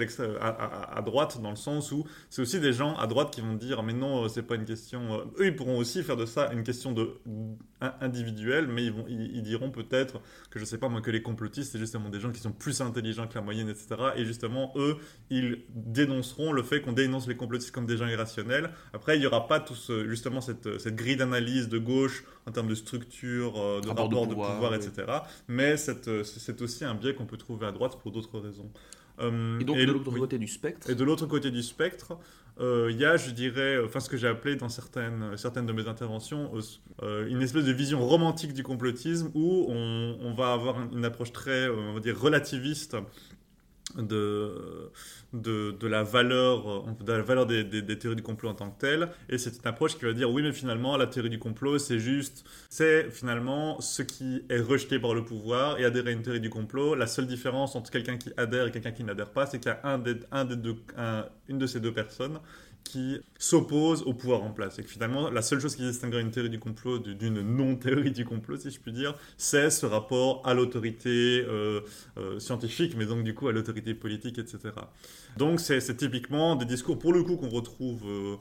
à, 0.96 1.02
droite, 1.02 1.40
dans 1.40 1.50
le 1.50 1.56
sens 1.56 1.92
où 1.92 2.04
c'est 2.30 2.42
aussi 2.42 2.60
des 2.60 2.72
gens 2.72 2.96
à 2.96 3.06
droite 3.06 3.32
qui 3.32 3.40
vont 3.40 3.54
dire, 3.54 3.82
mais 3.82 3.92
non, 3.92 4.28
c'est 4.28 4.42
pas 4.42 4.56
une 4.56 4.64
question. 4.64 5.20
eux, 5.38 5.46
ils 5.46 5.56
pourront 5.56 5.78
aussi 5.78 6.02
faire 6.02 6.16
de 6.16 6.26
ça 6.26 6.52
une 6.52 6.62
question 6.62 6.92
de 6.92 7.10
individuelle, 8.00 8.66
mais 8.68 8.84
ils, 8.84 8.92
vont, 8.92 9.04
ils, 9.08 9.42
diront 9.42 9.70
peut-être 9.70 10.20
que 10.50 10.58
je 10.58 10.64
sais 10.64 10.78
pas 10.78 10.88
moi 10.88 11.00
que 11.00 11.10
les 11.10 11.22
complotistes, 11.22 11.72
c'est 11.72 11.78
justement 11.78 12.08
des 12.08 12.20
gens 12.20 12.32
qui 12.32 12.40
sont 12.40 12.52
plus 12.52 12.80
intelligents 12.80 13.26
que 13.26 13.34
la 13.34 13.42
moyenne, 13.42 13.68
etc. 13.68 13.88
Et 14.16 14.24
justement, 14.24 14.72
eux, 14.76 14.96
ils 15.30 15.62
dénonceront 15.74 16.52
le 16.52 16.62
fait 16.62 16.80
qu'on 16.80 16.92
dénonce 16.92 17.28
les 17.28 17.36
complotistes 17.36 17.72
comme 17.72 17.86
des 17.86 17.96
gens 17.96 18.06
irrationnels. 18.06 18.70
Après, 18.92 19.16
il 19.16 19.22
y 19.22 19.26
aura 19.26 19.46
pas 19.46 19.60
tout 19.60 19.74
justement 20.08 20.40
cette, 20.40 20.78
cette 20.78 20.96
grille 20.96 21.16
d'analyse 21.16 21.68
de 21.68 21.78
gauche 21.78 22.24
en 22.46 22.52
termes 22.52 22.68
de 22.68 22.74
structure, 22.74 23.54
de 23.80 23.88
rapport, 23.88 24.26
de 24.26 24.34
pouvoir, 24.34 24.74
etc. 24.74 25.04
Mais 25.48 25.76
c'est 25.76 26.62
aussi 26.62 26.84
un 26.84 26.94
biais 26.94 27.14
qu'on 27.14 27.26
peut 27.26 27.36
trouver 27.36 27.66
à 27.66 27.72
droite 27.72 27.98
pour 28.00 28.12
d'autres 28.12 28.38
raisons. 28.38 28.70
Euh, 29.20 29.58
et 29.60 29.64
donc 29.64 29.76
de 29.76 29.84
l'autre 29.84 30.10
côté 30.10 30.38
du 30.38 30.48
spectre 30.48 30.90
Et 30.90 30.94
de 30.94 31.04
l'autre 31.04 31.26
côté 31.26 31.50
du 31.50 31.62
spectre, 31.62 32.18
euh, 32.60 32.88
il 32.90 32.98
y 32.98 33.04
a, 33.04 33.16
je 33.16 33.30
dirais, 33.30 33.78
enfin 33.84 34.00
ce 34.00 34.08
que 34.08 34.16
j'ai 34.16 34.28
appelé 34.28 34.56
dans 34.56 34.68
certaines, 34.68 35.36
certaines 35.36 35.66
de 35.66 35.72
mes 35.72 35.88
interventions, 35.88 36.52
euh, 37.02 37.28
une 37.28 37.42
espèce 37.42 37.64
de 37.64 37.72
vision 37.72 38.06
romantique 38.06 38.52
du 38.52 38.62
complotisme 38.62 39.30
où 39.34 39.66
on, 39.68 40.18
on 40.20 40.34
va 40.34 40.52
avoir 40.52 40.76
une 40.92 41.04
approche 41.04 41.32
très, 41.32 41.68
on 41.68 41.94
va 41.94 42.00
dire, 42.00 42.18
relativiste 42.18 42.96
de, 43.96 44.90
de, 45.32 45.86
la 45.86 46.02
valeur, 46.02 46.84
de 47.00 47.12
la 47.12 47.22
valeur 47.22 47.46
des, 47.46 47.64
des, 47.64 47.98
théories 47.98 48.16
du 48.16 48.22
complot 48.22 48.50
en 48.50 48.54
tant 48.54 48.70
que 48.70 48.80
telles. 48.80 49.08
Et 49.28 49.38
c'est 49.38 49.56
une 49.56 49.66
approche 49.66 49.96
qui 49.96 50.04
va 50.04 50.12
dire 50.12 50.30
oui, 50.30 50.42
mais 50.42 50.52
finalement, 50.52 50.96
la 50.96 51.06
théorie 51.06 51.30
du 51.30 51.38
complot, 51.38 51.78
c'est 51.78 51.98
juste, 51.98 52.44
c'est 52.68 53.10
finalement 53.10 53.80
ce 53.80 54.02
qui 54.02 54.42
est 54.48 54.60
rejeté 54.60 54.98
par 54.98 55.14
le 55.14 55.24
pouvoir 55.24 55.78
et 55.78 55.84
adhérer 55.84 56.10
à 56.10 56.12
une 56.12 56.22
théorie 56.22 56.40
du 56.40 56.50
complot. 56.50 56.94
La 56.94 57.06
seule 57.06 57.26
différence 57.26 57.76
entre 57.76 57.90
quelqu'un 57.90 58.16
qui 58.16 58.32
adhère 58.36 58.66
et 58.66 58.70
quelqu'un 58.70 58.92
qui 58.92 59.04
n'adhère 59.04 59.30
pas, 59.30 59.46
c'est 59.46 59.58
qu'il 59.58 59.70
y 59.70 59.74
a 59.74 59.80
un 59.84 59.98
des, 59.98 60.16
un 60.30 60.44
des 60.44 60.56
deux, 60.56 60.76
une 61.48 61.58
de 61.58 61.66
ces 61.66 61.80
deux 61.80 61.92
personnes 61.92 62.38
qui 62.88 63.20
s'oppose 63.38 64.02
au 64.02 64.14
pouvoir 64.14 64.42
en 64.42 64.50
place. 64.50 64.78
Et 64.78 64.82
que 64.82 64.88
finalement, 64.88 65.30
la 65.30 65.42
seule 65.42 65.60
chose 65.60 65.76
qui 65.76 65.82
distinguerait 65.82 66.22
une 66.22 66.30
théorie 66.30 66.50
du 66.50 66.58
complot 66.58 66.98
d'une 66.98 67.40
non-théorie 67.40 68.10
du 68.10 68.24
complot, 68.24 68.56
si 68.56 68.70
je 68.70 68.80
puis 68.80 68.92
dire, 68.92 69.14
c'est 69.36 69.70
ce 69.70 69.86
rapport 69.86 70.42
à 70.44 70.54
l'autorité 70.54 71.44
euh, 71.46 71.80
euh, 72.18 72.38
scientifique, 72.38 72.94
mais 72.96 73.06
donc 73.06 73.24
du 73.24 73.34
coup 73.34 73.48
à 73.48 73.52
l'autorité 73.52 73.94
politique, 73.94 74.38
etc. 74.38 74.58
Donc 75.36 75.60
c'est 75.60 75.96
typiquement 75.96 76.56
des 76.56 76.64
discours, 76.64 76.98
pour 76.98 77.12
le 77.12 77.22
coup, 77.22 77.36
qu'on 77.36 77.50
retrouve, 77.50 78.02
euh, 78.06 78.36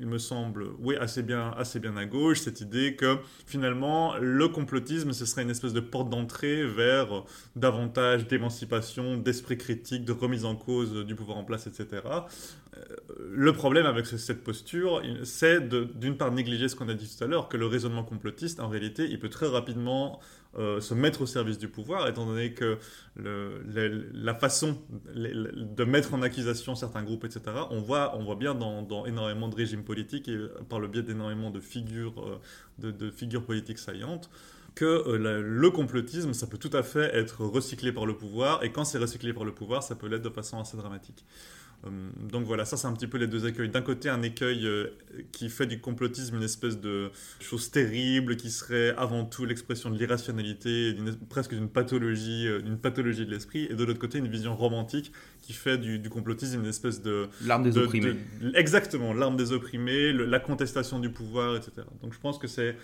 il 0.00 0.06
me 0.06 0.18
semble, 0.18 0.66
oui, 0.80 0.96
assez 0.96 1.22
bien, 1.22 1.50
assez 1.56 1.78
bien 1.78 1.96
à 1.96 2.04
gauche, 2.04 2.40
cette 2.40 2.60
idée 2.60 2.96
que 2.96 3.18
finalement, 3.46 4.16
le 4.16 4.48
complotisme, 4.48 5.12
ce 5.12 5.24
serait 5.24 5.42
une 5.42 5.50
espèce 5.50 5.72
de 5.72 5.80
porte 5.80 6.10
d'entrée 6.10 6.66
vers 6.66 7.24
davantage 7.54 8.26
d'émancipation, 8.26 9.16
d'esprit 9.16 9.56
critique, 9.56 10.04
de 10.04 10.12
remise 10.12 10.44
en 10.44 10.56
cause 10.56 11.06
du 11.06 11.14
pouvoir 11.14 11.38
en 11.38 11.44
place, 11.44 11.66
etc 11.66 12.00
le 13.18 13.52
problème 13.52 13.86
avec 13.86 14.06
cette 14.06 14.42
posture, 14.44 15.02
c'est 15.24 15.68
d'une 15.68 16.16
part 16.16 16.32
négliger 16.32 16.68
ce 16.68 16.76
qu'on 16.76 16.88
a 16.88 16.94
dit 16.94 17.08
tout 17.08 17.24
à 17.24 17.26
l'heure, 17.26 17.48
que 17.48 17.56
le 17.56 17.66
raisonnement 17.66 18.04
complotiste, 18.04 18.60
en 18.60 18.68
réalité, 18.68 19.06
il 19.08 19.18
peut 19.18 19.28
très 19.28 19.46
rapidement 19.46 20.20
euh, 20.56 20.80
se 20.80 20.94
mettre 20.94 21.22
au 21.22 21.26
service 21.26 21.58
du 21.58 21.68
pouvoir, 21.68 22.08
étant 22.08 22.26
donné 22.26 22.52
que 22.54 22.78
la 23.16 24.34
façon 24.34 24.78
de 25.14 25.84
mettre 25.84 26.14
en 26.14 26.22
accusation 26.22 26.74
certains 26.74 27.02
groupes, 27.02 27.24
etc., 27.24 27.42
on 27.70 27.80
voit, 27.80 28.16
on 28.16 28.24
voit 28.24 28.36
bien 28.36 28.54
dans, 28.54 29.04
énormément 29.06 29.48
de 29.48 29.54
régimes 29.54 29.84
politiques 29.84 30.28
et 30.28 30.38
par 30.68 30.80
le 30.80 30.88
biais 30.88 31.02
d'énormément 31.02 31.50
de 31.50 31.60
figures, 31.60 32.40
euh, 32.82 32.92
de, 32.92 33.10
figures 33.10 33.44
politiques 33.44 33.78
saillantes, 33.78 34.30
que 34.74 34.84
euh, 34.84 35.42
le 35.42 35.70
complotisme, 35.70 36.32
ça 36.32 36.46
peut 36.46 36.58
tout 36.58 36.74
à 36.76 36.82
fait 36.82 37.14
être 37.14 37.44
recyclé 37.44 37.92
par 37.92 38.06
le 38.06 38.16
pouvoir, 38.16 38.64
et 38.64 38.72
quand 38.72 38.84
c'est 38.84 38.98
recyclé 38.98 39.32
par 39.32 39.44
le 39.44 39.52
pouvoir, 39.52 39.82
ça 39.82 39.96
peut 39.96 40.08
l'être 40.08 40.22
de 40.22 40.30
façon 40.30 40.58
assez 40.58 40.76
dramatique. 40.76 41.24
Euh, 41.86 41.90
donc 42.30 42.44
voilà, 42.44 42.64
ça 42.64 42.76
c'est 42.76 42.86
un 42.86 42.92
petit 42.92 43.06
peu 43.06 43.18
les 43.18 43.26
deux 43.26 43.46
écueils. 43.46 43.68
D'un 43.68 43.82
côté, 43.82 44.08
un 44.08 44.22
écueil 44.22 44.66
euh, 44.66 44.88
qui 45.32 45.48
fait 45.48 45.66
du 45.66 45.80
complotisme 45.80 46.36
une 46.36 46.42
espèce 46.42 46.80
de 46.80 47.10
chose 47.40 47.70
terrible, 47.70 48.36
qui 48.36 48.50
serait 48.50 48.94
avant 48.96 49.24
tout 49.24 49.44
l'expression 49.44 49.90
de 49.90 49.96
l'irrationalité, 49.96 50.96
presque 51.28 51.54
d'une 51.54 51.68
pathologie, 51.68 52.46
euh, 52.48 52.60
d'une 52.60 52.78
pathologie 52.78 53.26
de 53.26 53.30
l'esprit, 53.30 53.66
et 53.70 53.74
de 53.74 53.84
l'autre 53.84 54.00
côté, 54.00 54.18
une 54.18 54.28
vision 54.28 54.56
romantique 54.56 55.12
qui 55.48 55.54
fait 55.54 55.78
du, 55.78 56.10
complotisme 56.10 56.60
une 56.60 56.66
espèce 56.66 57.00
de... 57.00 57.28
L'arme 57.46 57.62
des 57.62 57.78
opprimés. 57.78 58.16
exactement, 58.54 59.14
l'arme 59.14 59.38
des 59.38 59.52
opprimés, 59.52 60.12
la 60.12 60.40
contestation 60.40 60.98
du 60.98 61.10
pouvoir, 61.10 61.56
etc. 61.56 61.86
Donc 62.02 62.12
je 62.12 62.18
pense 62.20 62.36
que 62.38 62.46
c'est 62.46 62.76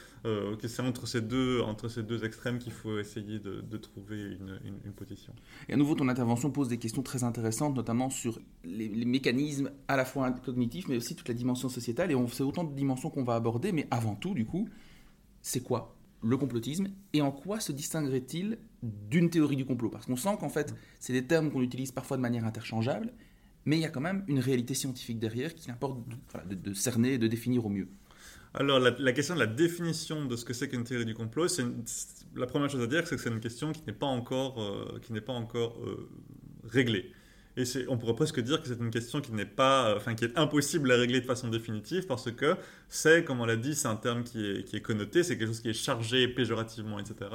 entre, 0.79 1.07
ces 1.07 1.21
deux, 1.21 1.61
entre 1.61 1.89
ces 1.89 2.03
deux 2.03 2.25
extrêmes 2.25 2.59
qu'il 2.59 2.73
faut 2.73 2.99
essayer 2.99 3.39
de, 3.39 3.77
trouver 3.77 4.17
une, 4.17 4.59
une 4.85 4.93
position. 4.93 5.35
Et 5.69 5.75
à 5.75 5.77
nouveau, 5.77 5.95
ton 5.95 6.09
intervention 6.09 6.51
pose 6.51 6.69
des 6.69 6.79
questions 6.79 7.03
très 7.03 7.23
intéressantes, 7.23 7.75
notamment 7.75 8.09
sur 8.09 8.39
les 8.65 8.85
les, 8.89 9.05
mécanismes 9.05 9.71
à 9.89 9.97
la 9.97 10.05
fois 10.05 10.31
cognitifs, 10.33 10.89
mais 10.89 10.97
aussi 10.97 11.15
toute 11.15 11.29
la 11.29 11.35
dimension 11.35 11.69
sociétale. 11.69 12.11
Et 12.11 12.17
c'est 12.33 12.43
autant 12.43 12.65
de 12.65 12.75
dimensions 12.75 13.11
qu'on 13.11 13.25
va 13.25 13.35
aborder, 13.35 13.73
mais 13.73 13.87
avant 13.91 14.15
tout, 14.15 14.35
du 14.35 14.45
coup, 14.45 14.69
c'est 15.43 15.61
quoi 15.61 15.97
le 16.23 16.37
complotisme 16.39 16.89
et 17.13 17.21
en 17.21 17.31
quoi 17.31 17.61
se 17.61 17.71
distinguerait-il 17.71 18.59
d'une 19.11 19.31
théorie 19.31 19.57
du 19.57 19.65
complot 19.65 19.91
Parce 19.91 20.07
qu'on 20.07 20.17
sent 20.17 20.37
qu'en 20.39 20.49
fait, 20.49 20.75
c'est 21.01 21.13
des 21.13 21.25
termes 21.25 21.51
qu'on 21.51 21.63
utilise 21.63 21.93
parfois 21.93 22.17
de 22.17 22.23
manière 22.23 22.45
interchangeable, 22.45 23.13
mais 23.65 23.77
il 23.77 23.81
y 23.81 23.87
a 23.87 23.91
quand 23.91 24.01
même 24.01 24.25
une 24.29 24.39
réalité 24.41 24.75
scientifique 24.75 25.19
derrière 25.19 25.55
qu'il 25.55 25.71
importe 25.71 25.99
de, 26.49 26.55
de 26.55 26.75
cerner 26.75 27.15
et 27.15 27.19
de 27.19 27.27
définir 27.27 27.65
au 27.65 27.71
mieux. 27.71 27.89
Alors, 28.57 28.79
la, 28.79 29.13
question 29.13 29.35
de 29.35 29.41
la 29.41 29.49
définition 29.49 30.27
de 30.27 30.37
ce 30.37 30.45
que 30.45 30.55
c'est 30.55 30.69
qu'une 30.69 30.85
théorie 30.85 31.05
du 31.05 31.15
complot, 31.15 31.49
c'est 31.49 31.65
la 32.37 32.47
première 32.47 32.71
chose 32.71 32.83
à 32.83 32.87
dire, 32.87 33.05
c'est 33.05 33.17
que 33.17 33.21
c'est 33.21 33.31
une 33.31 33.41
question 33.41 33.73
qui 33.73 33.83
n'est 33.85 33.93
pas 33.93 34.07
encore, 34.07 34.63
euh, 34.63 35.01
qui 35.03 35.13
n'est 35.13 35.21
pas 35.21 35.33
encore 35.33 35.77
euh, 35.85 36.09
réglée. 36.63 37.11
Et 37.57 37.65
on 37.89 37.99
pourrait 37.99 38.15
presque 38.15 38.41
dire 38.41 38.63
que 38.63 38.69
c'est 38.69 38.79
une 38.79 38.91
question 38.91 39.21
qui 39.21 39.33
n'est 39.33 39.45
pas, 39.45 39.89
euh, 39.89 39.97
enfin, 39.97 40.15
qui 40.15 40.25
est 40.25 40.39
impossible 40.39 40.91
à 40.93 40.97
régler 40.97 41.21
de 41.21 41.27
façon 41.27 41.49
définitive 41.49 42.07
parce 42.07 42.31
que 42.31 42.57
c'est, 42.89 43.25
comme 43.25 43.41
on 43.41 43.45
l'a 43.45 43.57
dit, 43.57 43.75
c'est 43.75 43.89
un 43.89 43.97
terme 43.97 44.23
qui 44.23 44.45
est, 44.45 44.65
qui 44.65 44.77
est 44.77 44.81
connoté, 44.81 45.25
c'est 45.25 45.37
quelque 45.37 45.49
chose 45.49 45.61
qui 45.61 45.71
est 45.71 45.73
chargé 45.73 46.29
péjorativement, 46.29 47.01
etc. 47.01 47.31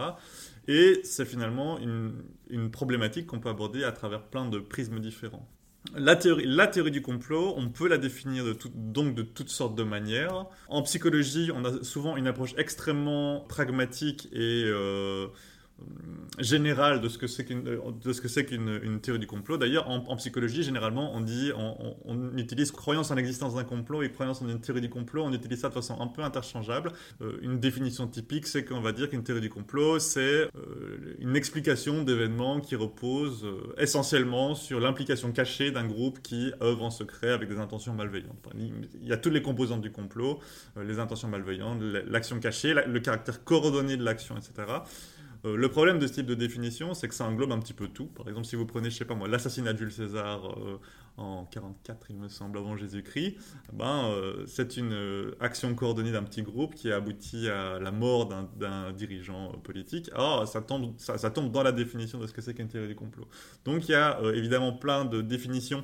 Et 0.69 1.01
c'est 1.03 1.25
finalement 1.25 1.79
une, 1.79 2.69
problématique 2.69 3.25
qu'on 3.25 3.39
peut 3.39 3.49
aborder 3.49 3.83
à 3.83 3.91
travers 3.91 4.21
plein 4.21 4.47
de 4.47 4.59
prismes 4.59 4.99
différents. 4.99 5.49
La 5.95 6.15
théorie, 6.15 6.45
la 6.45 6.67
théorie, 6.67 6.91
du 6.91 7.01
complot, 7.01 7.55
on 7.57 7.69
peut 7.69 7.88
la 7.88 7.97
définir 7.97 8.45
de 8.45 8.55
donc 8.75 9.15
de 9.15 9.23
toutes 9.23 9.49
sortes 9.49 9.73
de 9.73 9.81
manières. 9.81 10.45
En 10.67 10.83
psychologie, 10.83 11.49
on 11.55 11.65
a 11.65 11.83
souvent 11.83 12.17
une 12.17 12.27
approche 12.27 12.53
extrêmement 12.55 13.39
pragmatique 13.49 14.29
et 14.31 14.63
euh, 14.67 15.25
euh, 15.79 16.41
général 16.43 17.01
de 17.01 17.09
ce 17.09 17.17
que 17.17 17.27
c'est 17.27 17.45
qu'une 17.45 17.63
de 17.63 18.13
ce 18.13 18.55
une 18.55 19.00
théorie 19.01 19.19
du 19.19 19.27
complot. 19.27 19.57
D'ailleurs, 19.57 19.89
en, 19.89 20.15
psychologie, 20.15 20.63
généralement, 20.63 21.13
on 21.15 21.21
dit 21.21 21.51
on, 21.55 22.38
utilise 22.38 22.71
croyance 22.71 23.12
en 23.12 23.15
l'existence 23.15 23.55
d'un 23.55 23.63
complot 23.63 24.03
et 24.03 24.12
croyance 24.12 24.41
en 24.41 24.48
une 24.48 24.62
théorie 24.62 24.81
du 24.81 24.89
complot. 24.89 25.24
On 25.24 25.33
utilise 25.33 25.59
ça 25.59 25.69
de 25.69 25.74
façon 25.74 26.00
un 26.00 26.07
peu 26.07 26.21
interchangeable. 26.24 26.91
Euh, 27.21 27.38
une 27.41 27.59
définition 27.59 28.07
typique, 28.07 28.48
c'est 28.48 28.63
qu'on 28.63 28.81
va 28.81 28.91
dire 28.91 29.09
qu'une 29.09 29.24
théorie 29.24 29.41
du 29.41 29.50
complot, 29.50 30.00
c'est 30.00 30.21
euh, 30.21 31.15
une 31.19 31.36
explication 31.36 32.03
d'événements 32.03 32.62
qui 32.62 32.75
repose 32.75 33.45
essentiellement 33.77 34.55
sur 34.55 34.79
l'implication 34.79 35.31
cachée 35.31 35.71
d'un 35.71 35.86
groupe 35.86 36.21
qui 36.21 36.51
œuvre 36.62 36.83
en 36.83 36.91
secret 36.91 37.31
avec 37.31 37.50
des 37.50 37.57
intentions 37.57 37.93
malveillantes. 37.93 38.48
Il 38.55 39.07
y 39.07 39.13
a 39.13 39.17
toutes 39.17 39.33
les 39.33 39.41
composantes 39.41 39.81
du 39.81 39.91
complot, 39.91 40.39
les 40.81 41.00
intentions 41.00 41.27
malveillantes, 41.27 41.81
l'action 42.07 42.39
cachée, 42.39 42.74
le 42.74 43.00
caractère 43.00 43.43
coordonné 43.43 43.98
de 43.98 44.03
l'action, 44.03 44.36
etc. 44.38 44.67
Euh, 45.46 45.55
le 45.55 45.69
problème 45.69 46.00
de 46.00 46.08
ce 46.08 46.13
type 46.13 46.25
de 46.25 46.36
définition, 46.36 46.93
c'est 46.93 47.08
que 47.08 47.15
ça 47.15 47.25
englobe 47.25 47.51
un 47.51 47.60
petit 47.60 47.74
peu 47.74 47.88
tout. 47.88 48.08
Par 48.08 48.27
exemple, 48.27 48.46
si 48.46 48.55
vous 48.55 48.65
prenez, 48.65 48.89
je 48.89 48.98
sais 48.98 49.05
pas 49.05 49.15
moi, 49.15 49.27
l'assassinat 49.27 49.74
de 49.74 49.77
Jules 49.77 49.91
César 49.91 50.46
euh, 50.46 50.77
en 51.17 51.46
44, 51.46 52.08
il 52.10 52.17
me 52.17 52.27
semble, 52.27 52.58
avant 52.58 52.75
Jésus-Christ, 52.75 53.38
ben, 53.72 54.10
euh, 54.10 54.46
c'est 54.48 54.77
une 54.77 55.31
action 55.39 55.74
coordonnée 55.75 56.12
d'un 56.12 56.24
petit 56.24 56.41
groupe 56.41 56.75
qui 56.75 56.91
a 56.91 56.98
abouti 56.98 57.48
à 57.48 57.79
la 57.79 57.91
mort 57.91 58.27
d'un 58.58 58.91
dirigeant 58.91 59.53
politique. 59.63 60.10
Alors, 60.13 60.48
ça 60.48 60.62
tombe, 60.62 60.93
ça, 60.98 61.29
tombe 61.29 61.51
dans 61.51 61.63
la 61.63 61.72
définition 61.72 62.19
de 62.19 62.27
ce 62.27 62.34
que 62.34 62.41
c'est 62.41 62.53
qu'une 62.53 62.67
théorie 62.67 62.89
du 62.89 62.96
complot. 62.96 63.27
Donc, 63.63 63.88
il 63.88 63.93
y 63.93 63.96
a 63.96 64.19
évidemment 64.34 64.74
plein 64.74 65.05
de 65.05 65.22
définitions 65.22 65.84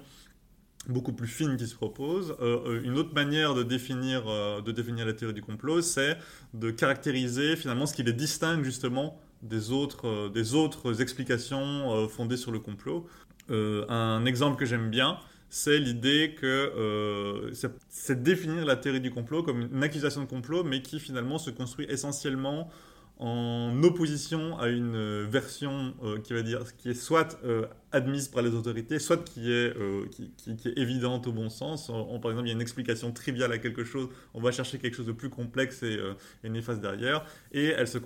beaucoup 0.88 1.13
plus 1.13 1.27
fines 1.27 1.57
qui 1.57 1.65
se 1.65 1.74
proposent. 1.75 2.35
une 2.83 2.97
autre 2.97 3.13
manière 3.15 3.55
de 3.55 3.63
définir, 3.63 4.25
de 4.62 4.71
définir 4.71 5.05
la 5.05 5.13
théorie 5.13 5.33
du 5.33 5.41
complot, 5.41 5.81
c'est 5.81 6.17
de 6.53 6.69
caractériser 6.71 7.55
finalement 7.55 7.88
ce 7.88 7.93
qui 7.95 8.03
les 8.03 8.13
distingue 8.13 8.63
justement 8.63 9.19
des 9.47 9.71
autres, 9.71 10.07
euh, 10.07 10.29
des 10.29 10.53
autres 10.53 11.01
explications 11.01 11.93
euh, 11.93 12.07
fondées 12.07 12.37
sur 12.37 12.51
le 12.51 12.59
complot. 12.59 13.07
Euh, 13.51 13.85
un 13.89 14.25
exemple 14.25 14.57
que 14.57 14.65
j'aime 14.65 14.89
bien, 14.89 15.19
c'est 15.49 15.77
l'idée 15.77 16.35
que 16.39 17.51
c'est 17.89 18.23
définir 18.23 18.65
la 18.65 18.75
théorie 18.75 19.01
du 19.01 19.11
complot 19.11 19.43
comme 19.43 19.69
une 19.71 19.83
accusation 19.83 20.21
de 20.21 20.27
complot, 20.27 20.63
mais 20.63 20.81
qui 20.81 20.99
finalement 20.99 21.37
se 21.37 21.51
construit 21.51 21.85
essentiellement 21.89 22.69
en 23.17 23.81
opposition 23.84 24.60
à 24.60 24.67
une 24.67 24.95
euh, 24.95 25.25
version 25.29 25.93
euh, 26.03 26.19
qui 26.19 26.34
va 26.34 26.41
dire 26.41 26.75
qui 26.75 26.89
est 26.89 26.93
soit 26.93 27.39
euh, 27.45 27.65
admise 27.93 28.27
par 28.27 28.43
les 28.43 28.53
autorités, 28.53 29.00
soit 29.00 29.24
qui 29.24 29.53
est, 29.53 29.74
qui, 30.12 30.67
est 30.67 30.77
évidente 30.77 31.27
au 31.27 31.31
bon 31.31 31.50
sens. 31.50 31.88
par 31.88 32.31
exemple, 32.31 32.41
il 32.41 32.48
y 32.48 32.50
a 32.50 32.53
une 32.53 32.62
explication 32.62 33.13
triviale 33.13 33.53
à 33.53 33.57
quelque 33.57 33.86
chose, 33.86 34.10
on 34.34 34.41
va 34.41 34.51
chercher 34.51 34.79
quelque 34.79 34.95
chose 34.95 35.05
de 35.05 35.13
plus 35.13 35.29
complexe 35.29 35.81
et, 35.81 35.98
et 36.43 36.50
néfaste 36.50 36.81
derrière. 36.81 37.25
Et 37.53 37.67
elle 37.67 37.88
se 37.88 37.98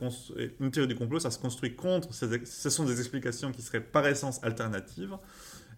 une 0.60 0.70
théorie 0.70 0.88
du 0.88 0.96
complot, 0.96 1.20
ça 1.20 1.32
se 1.32 1.39
construit 1.39 1.75
contre. 1.75 2.13
Ce 2.13 2.70
sont 2.70 2.86
des 2.86 3.00
explications 3.00 3.51
qui 3.51 3.63
seraient 3.63 3.82
par 3.82 4.06
essence 4.06 4.44
alternatives 4.44 5.18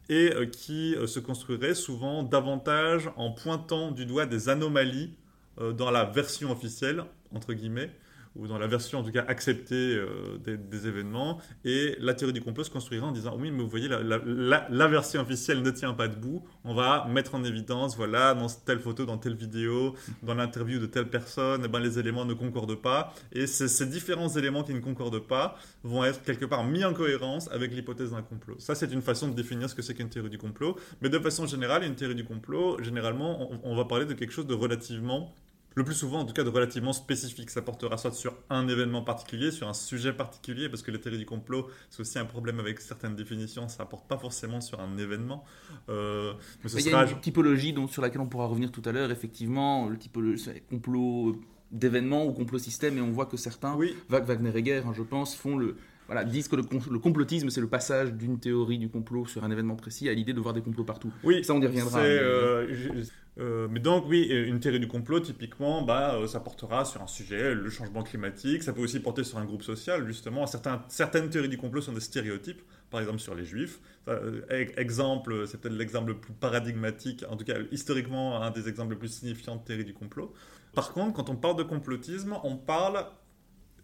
et 0.10 0.34
qui 0.52 0.94
se 1.06 1.20
construiraient 1.22 1.76
souvent 1.76 2.22
davantage 2.22 3.10
en 3.16 3.32
pointant 3.32 3.92
du 3.92 4.06
doigt 4.06 4.26
des 4.26 4.50
anomalies 4.50 5.14
dans 5.58 5.90
la 5.90 6.04
version 6.04 6.52
officielle, 6.52 7.06
entre 7.34 7.54
guillemets, 7.54 7.92
ou 8.36 8.48
dans 8.48 8.58
la 8.58 8.68
version 8.68 9.00
en 9.00 9.04
tout 9.04 9.12
cas 9.12 9.26
acceptée 9.28 9.96
euh, 9.96 10.38
des, 10.38 10.88
événements. 10.88 11.40
Et 11.66 11.96
la 12.00 12.14
théorie 12.14 12.34
du 12.34 12.42
complot 12.42 12.64
se 12.64 12.70
construira 12.70 13.08
en 13.08 13.12
disant 13.12 13.36
oui, 13.38 13.52
mais 13.52 13.62
vous 13.62 13.70
voyez, 13.70 13.88
la, 13.90 14.88
version 14.88 15.22
officielle 15.22 15.62
ne 15.62 15.72
tient 15.72 15.94
pas 15.94 16.08
debout. 16.08 16.44
On 16.64 16.74
va 16.74 17.06
mettre 17.08 17.36
en 17.36 17.44
évidence, 17.44 17.96
voilà, 17.96 18.34
dans 18.34 18.48
telle 18.48 18.80
photo, 18.80 19.06
dans 19.06 19.18
telle 19.18 19.36
vidéo, 19.36 19.96
dans 20.24 20.34
l'interview 20.34 20.80
de 20.80 20.86
telle 20.86 21.10
personne, 21.10 21.64
eh 21.66 21.68
ben, 21.68 21.80
les 21.80 22.00
éléments 22.00 22.26
ne 22.26 22.34
concordent 22.34 22.82
pas. 22.82 23.14
Et 23.32 23.48
ces 23.48 23.86
différents 23.86 24.30
éléments 24.30 24.64
qui 24.64 24.74
ne 24.74 24.80
concordent 24.80 25.26
pas 25.28 25.58
vont 25.84 26.04
être 26.04 26.24
quelque 26.24 26.46
part 26.46 26.64
mis 26.64 26.84
en 26.84 26.94
cohérence 26.94 27.50
avec 27.52 27.72
l'hypothèse 27.72 28.12
d'un 28.12 28.22
complot. 28.22 28.56
Ça, 28.60 28.76
c'est 28.76 28.92
une 28.92 29.02
façon 29.02 29.28
de 29.28 29.34
définir 29.34 29.70
ce 29.70 29.76
que 29.76 29.82
c'est 29.82 29.94
qu'une 29.94 30.10
théorie 30.10 30.30
du 30.30 30.38
complot. 30.38 30.78
Mais 31.02 31.10
de 31.10 31.20
façon 31.20 31.46
générale, 31.46 31.84
une 31.84 31.96
théorie 31.96 32.16
du 32.16 32.26
complot, 32.26 32.82
généralement, 32.82 33.52
on 33.64 33.76
va 33.76 33.86
parler 33.86 34.06
de 34.06 34.14
quelque 34.14 34.32
chose 34.32 34.48
de 34.48 34.54
relativement 34.54 35.34
le 35.76 35.84
plus 35.84 35.96
souvent 35.96 36.20
en 36.20 36.26
tout 36.26 36.34
cas 36.34 36.44
de 36.44 36.50
relativement 36.50 36.94
spécifique. 36.94 37.50
Ça 37.50 37.62
portera 37.62 37.98
soit 37.98 38.12
sur 38.12 38.36
un 38.50 38.68
événement 38.68 39.02
particulier, 39.02 39.52
sur 39.52 39.68
un 39.68 39.74
sujet 39.74 40.14
particulier, 40.14 40.70
parce 40.70 40.82
que 40.82 40.92
les 40.92 41.00
théories 41.00 41.20
du 41.20 41.26
complot, 41.26 41.68
c'est 41.90 42.02
aussi 42.02 42.20
un 42.20 42.26
problème 42.26 42.60
avec 42.60 42.80
certaines 42.80 43.16
définitions, 43.16 43.68
ça 43.68 43.86
porte 43.86 44.08
pas 44.08 44.18
forcément 44.18 44.62
sur 44.62 44.80
un 44.80 44.98
événement. 44.98 45.44
Euh, 45.90 46.34
mais 46.64 46.72
Il 46.72 46.92
y 46.92 46.94
a 46.94 47.10
une 47.10 47.20
typologie 47.20 47.76
sur 47.90 48.02
laquelle 48.02 48.22
on 48.22 48.28
pourra 48.28 48.48
revenir 48.48 48.72
tout 48.72 48.84
à 48.86 48.92
l'heure, 48.92 49.12
effectivement, 49.12 49.88
le 49.88 49.98
typologie, 49.98 50.62
complot 50.70 51.40
d'événements 51.72 52.26
ou 52.26 52.34
complot 52.34 52.60
système, 52.60 52.98
et 52.98 53.02
on 53.02 53.12
voit 53.12 53.26
que 53.26 53.38
certains, 53.38 53.76
oui. 53.76 53.96
Wagner 54.10 54.52
et 54.56 54.62
Guerre, 54.62 54.88
hein, 54.88 54.94
je 54.96 55.04
pense, 55.04 55.36
font 55.36 55.58
le, 55.58 55.78
voilà, 56.12 56.26
disent 56.26 56.50
que 56.50 56.58
le, 56.58 57.00
complotisme, 57.00 57.50
c'est 57.50 57.62
le 57.62 57.70
passage 57.70 58.12
d'une 58.12 58.38
théorie 58.38 58.78
du 58.78 58.90
complot 58.90 59.26
sur 59.28 59.46
un 59.46 59.52
événement 59.52 59.78
précis 59.78 60.10
à 60.10 60.14
l'idée 60.14 60.34
de 60.34 60.42
voir 60.42 60.54
des 60.54 60.62
complots 60.62 60.84
partout. 60.84 61.14
Oui, 61.24 61.42
ça 61.46 61.54
on 61.54 61.62
y 61.62 61.66
reviendra. 61.66 62.00
Euh, 62.02 62.68
euh, 63.40 63.68
mais 63.72 63.80
donc 63.80 64.06
oui, 64.08 64.24
une 64.24 64.60
théorie 64.60 64.80
du 64.80 64.88
complot, 64.88 65.22
typiquement, 65.22 65.82
bah, 65.84 66.16
euh, 66.16 66.28
ça 66.28 66.42
portera 66.42 66.84
sur 66.84 67.02
un 67.02 67.08
sujet, 67.08 67.56
le 67.56 67.70
changement 67.70 68.04
climatique, 68.04 68.62
ça 68.62 68.74
peut 68.74 68.82
aussi 68.82 69.00
porter 69.00 69.24
sur 69.24 69.38
un 69.38 69.46
groupe 69.46 69.64
social, 69.64 70.06
justement. 70.06 70.46
Certaines 70.90 71.30
théories 71.30 71.48
du 71.50 71.58
complot 71.58 71.82
sont 71.82 71.94
des 71.94 72.02
stéréotypes, 72.02 72.62
par 72.90 73.00
exemple 73.00 73.20
sur 73.20 73.34
les 73.34 73.46
juifs. 73.46 73.80
Euh, 74.10 74.42
exemple, 74.50 75.48
c'est 75.48 75.62
peut-être 75.62 75.78
l'exemple 75.78 76.10
le 76.10 76.18
plus 76.18 76.34
paradigmatique, 76.34 77.24
en 77.30 77.38
tout 77.38 77.46
cas 77.46 77.56
historiquement 77.72 78.42
un 78.42 78.52
des 78.52 78.68
exemples 78.68 78.94
les 78.94 79.00
plus 79.00 79.14
signifiants 79.14 79.56
de 79.56 79.64
théorie 79.64 79.86
du 79.86 79.94
complot. 79.94 80.34
Par 80.74 80.92
contre, 80.92 81.14
quand 81.14 81.30
on 81.30 81.36
parle 81.36 81.56
de 81.56 81.64
complotisme, 81.64 82.38
on 82.44 82.58
parle 82.58 83.06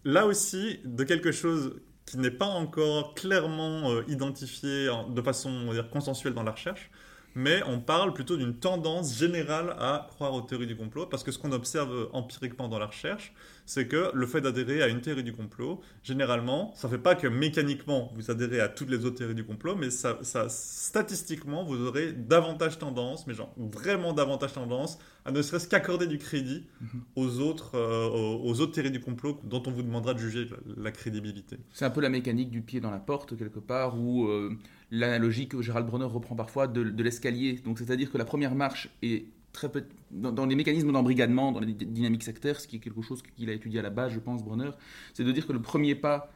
là 0.04 0.26
aussi 0.26 0.80
de 0.84 1.04
quelque 1.04 1.32
chose 1.32 1.80
qui 2.04 2.18
n'est 2.18 2.30
pas 2.30 2.46
encore 2.46 3.14
clairement 3.14 4.00
identifié 4.08 4.88
de 5.10 5.22
façon 5.22 5.70
consensuelle 5.90 6.32
dans 6.32 6.42
la 6.42 6.52
recherche, 6.52 6.90
mais 7.38 7.62
on 7.68 7.78
parle 7.78 8.12
plutôt 8.12 8.36
d'une 8.36 8.54
tendance 8.58 9.16
générale 9.16 9.76
à 9.78 10.08
croire 10.10 10.34
aux 10.34 10.40
théories 10.40 10.66
du 10.66 10.76
complot, 10.76 11.06
parce 11.06 11.22
que 11.22 11.30
ce 11.30 11.38
qu'on 11.38 11.52
observe 11.52 12.08
empiriquement 12.12 12.68
dans 12.68 12.80
la 12.80 12.86
recherche, 12.86 13.32
c'est 13.68 13.86
que 13.86 14.10
le 14.14 14.26
fait 14.26 14.40
d'adhérer 14.40 14.82
à 14.82 14.88
une 14.88 15.02
théorie 15.02 15.22
du 15.22 15.34
complot, 15.34 15.82
généralement, 16.02 16.72
ça 16.74 16.88
ne 16.88 16.92
fait 16.94 16.98
pas 16.98 17.14
que 17.14 17.26
mécaniquement 17.26 18.10
vous 18.14 18.30
adhérez 18.30 18.60
à 18.60 18.68
toutes 18.68 18.88
les 18.88 19.04
autres 19.04 19.16
théories 19.16 19.34
du 19.34 19.44
complot, 19.44 19.76
mais 19.76 19.90
ça, 19.90 20.18
statistiquement, 20.48 21.64
vous 21.64 21.86
aurez 21.86 22.14
davantage 22.14 22.78
tendance, 22.78 23.26
mais 23.26 23.34
genre 23.34 23.52
vraiment 23.58 24.14
davantage 24.14 24.54
tendance, 24.54 24.98
à 25.26 25.32
ne 25.32 25.42
serait-ce 25.42 25.68
qu'accorder 25.68 26.06
du 26.06 26.16
crédit 26.16 26.64
mhm. 26.80 26.88
aux, 27.14 27.40
autres, 27.40 27.74
euh, 27.74 28.08
aux, 28.08 28.58
autres 28.62 28.72
théories 28.72 28.90
du 28.90 29.00
complot 29.00 29.38
dont 29.44 29.62
on 29.66 29.70
vous 29.70 29.82
demandera 29.82 30.14
de 30.14 30.18
juger 30.18 30.48
la, 30.78 30.90
crédibilité. 30.90 31.58
C'est 31.74 31.84
un 31.84 31.90
peu 31.90 32.00
la 32.00 32.08
mécanique 32.08 32.48
du 32.48 32.62
pied 32.62 32.80
dans 32.80 32.90
la 32.90 33.00
porte, 33.00 33.36
quelque 33.36 33.58
part, 33.58 34.00
où 34.00 34.28
euh, 34.28 34.56
l'analogie 34.90 35.46
que 35.46 35.60
Gérald 35.60 35.86
Bronner 35.86 36.06
reprend 36.06 36.36
parfois 36.36 36.68
de, 36.68 36.84
de 36.84 37.02
l'escalier. 37.02 37.60
Donc 37.66 37.80
c'est-à-dire 37.80 38.10
que 38.10 38.16
la 38.16 38.24
première 38.24 38.54
marche 38.54 38.88
est 39.02 39.26
très 39.52 39.70
peu, 39.70 39.84
dans, 40.10 40.46
les 40.46 40.56
mécanismes 40.56 40.92
d'embrigadement, 40.92 41.52
dans 41.52 41.60
les 41.60 41.72
dynamiques 41.72 42.22
sectaires, 42.22 42.60
ce 42.60 42.68
qui 42.68 42.76
est 42.76 42.78
quelque 42.78 43.02
chose 43.02 43.22
qu'il 43.22 43.50
a 43.50 43.52
étudié 43.52 43.80
à 43.80 43.82
la 43.82 43.90
base, 43.90 44.12
je 44.12 44.20
pense, 44.20 44.42
Bronner, 44.42 44.70
c'est 45.14 45.24
de 45.24 45.32
dire 45.32 45.46
que 45.46 45.52
le 45.52 45.62
premier 45.62 45.94
pas 45.94 46.32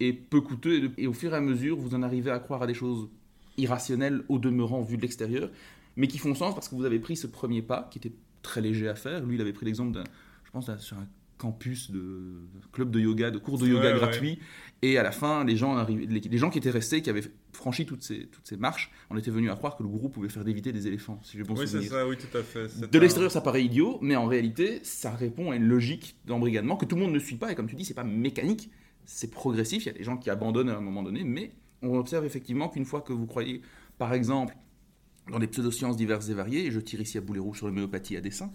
est 0.00 0.12
peu 0.12 0.40
coûteux 0.40 0.92
et, 0.98 1.06
au 1.06 1.12
fur 1.12 1.32
et 1.32 1.36
à 1.36 1.40
mesure, 1.40 1.76
vous 1.76 1.94
en 1.94 2.02
arrivez 2.02 2.30
à 2.30 2.38
croire 2.38 2.62
à 2.62 2.66
des 2.66 2.74
choses 2.74 3.08
irrationnelles 3.56 4.24
au 4.28 4.38
demeurant 4.38 4.82
vu 4.82 4.96
de 4.96 5.02
l'extérieur, 5.02 5.50
mais 5.96 6.08
qui 6.08 6.18
font 6.18 6.34
sens 6.34 6.54
parce 6.54 6.68
que 6.68 6.74
vous 6.74 6.84
avez 6.84 6.98
pris 6.98 7.16
ce 7.16 7.26
premier 7.26 7.62
pas 7.62 7.88
qui 7.90 7.98
était 7.98 8.12
très 8.42 8.60
léger 8.60 8.88
à 8.88 8.94
faire. 8.94 9.24
Lui, 9.24 9.36
il 9.36 9.40
avait 9.40 9.52
pris 9.52 9.66
l'exemple 9.66 9.92
d'un, 9.92 10.04
je 10.44 10.50
pense, 10.50 10.74
sur 10.78 10.98
un 10.98 11.06
campus 11.44 11.90
de 11.90 12.40
club 12.72 12.90
de 12.90 13.00
yoga, 13.00 13.30
de 13.30 13.38
cours 13.38 13.58
de 13.58 13.66
yoga 13.66 13.92
gratuits. 13.92 14.38
Et 14.80 14.96
à 14.96 15.02
la 15.02 15.12
fin, 15.12 15.44
les 15.44 15.56
gens, 15.56 15.86
les, 15.86 16.38
gens 16.38 16.48
qui 16.48 16.58
étaient 16.58 16.70
restés, 16.70 17.02
qui 17.02 17.10
avaient 17.10 17.22
franchi 17.52 17.84
toutes 17.84 18.02
ces, 18.02 18.26
toutes 18.26 18.46
ces 18.46 18.56
marches, 18.56 18.90
on 19.10 19.16
était 19.18 19.30
venus 19.30 19.50
à 19.50 19.56
croire 19.56 19.76
que 19.76 19.82
le 19.82 19.88
groupe 19.90 20.14
pouvait 20.14 20.30
faire 20.30 20.44
d'éviter 20.44 20.72
des 20.72 20.86
éléphants, 20.86 21.20
si 21.22 21.36
bon 21.42 21.54
Oui, 21.56 21.68
c'est 21.68 21.82
ça, 21.82 22.06
oui, 22.08 22.16
tout 22.16 22.36
à 22.36 22.42
fait. 22.42 22.90
De 22.90 22.98
l'extérieur, 22.98 23.30
ça 23.30 23.42
paraît 23.42 23.62
idiot, 23.62 23.98
mais 24.00 24.16
en 24.16 24.26
réalité, 24.26 24.80
ça 24.82 25.10
répond 25.10 25.50
à 25.50 25.56
une 25.56 25.66
logique 25.66 26.16
d'embrigadement 26.24 26.76
que 26.76 26.86
tout 26.86 26.96
le 26.96 27.02
monde 27.02 27.12
ne 27.12 27.18
suit 27.18 27.36
pas. 27.36 27.52
Et 27.52 27.54
comme 27.54 27.68
tu 27.68 27.76
dis, 27.76 27.84
c'est 27.84 27.94
pas 27.94 28.04
mécanique, 28.04 28.70
c'est 29.04 29.30
progressif. 29.30 29.84
Il 29.84 29.86
y 29.86 29.90
a 29.90 29.98
des 29.98 30.04
gens 30.04 30.16
qui 30.16 30.30
abandonnent 30.30 30.70
à 30.70 30.76
un 30.76 30.80
moment 30.80 31.02
donné, 31.02 31.24
mais 31.24 31.52
on 31.82 31.98
observe 31.98 32.24
effectivement 32.24 32.70
qu'une 32.70 32.86
fois 32.86 33.02
que 33.02 33.12
vous 33.12 33.26
croyez, 33.26 33.60
par 33.98 34.14
exemple, 34.14 34.56
dans 35.30 35.38
des 35.38 35.46
pseudosciences 35.46 35.96
diverses 35.96 36.28
et 36.28 36.34
variées, 36.34 36.66
et 36.66 36.70
je 36.70 36.80
tire 36.80 37.00
ici 37.00 37.16
à 37.16 37.20
boulet 37.20 37.40
rouge 37.40 37.58
sur 37.58 37.66
l'homéopathie 37.66 38.16
à 38.16 38.20
dessein, 38.20 38.52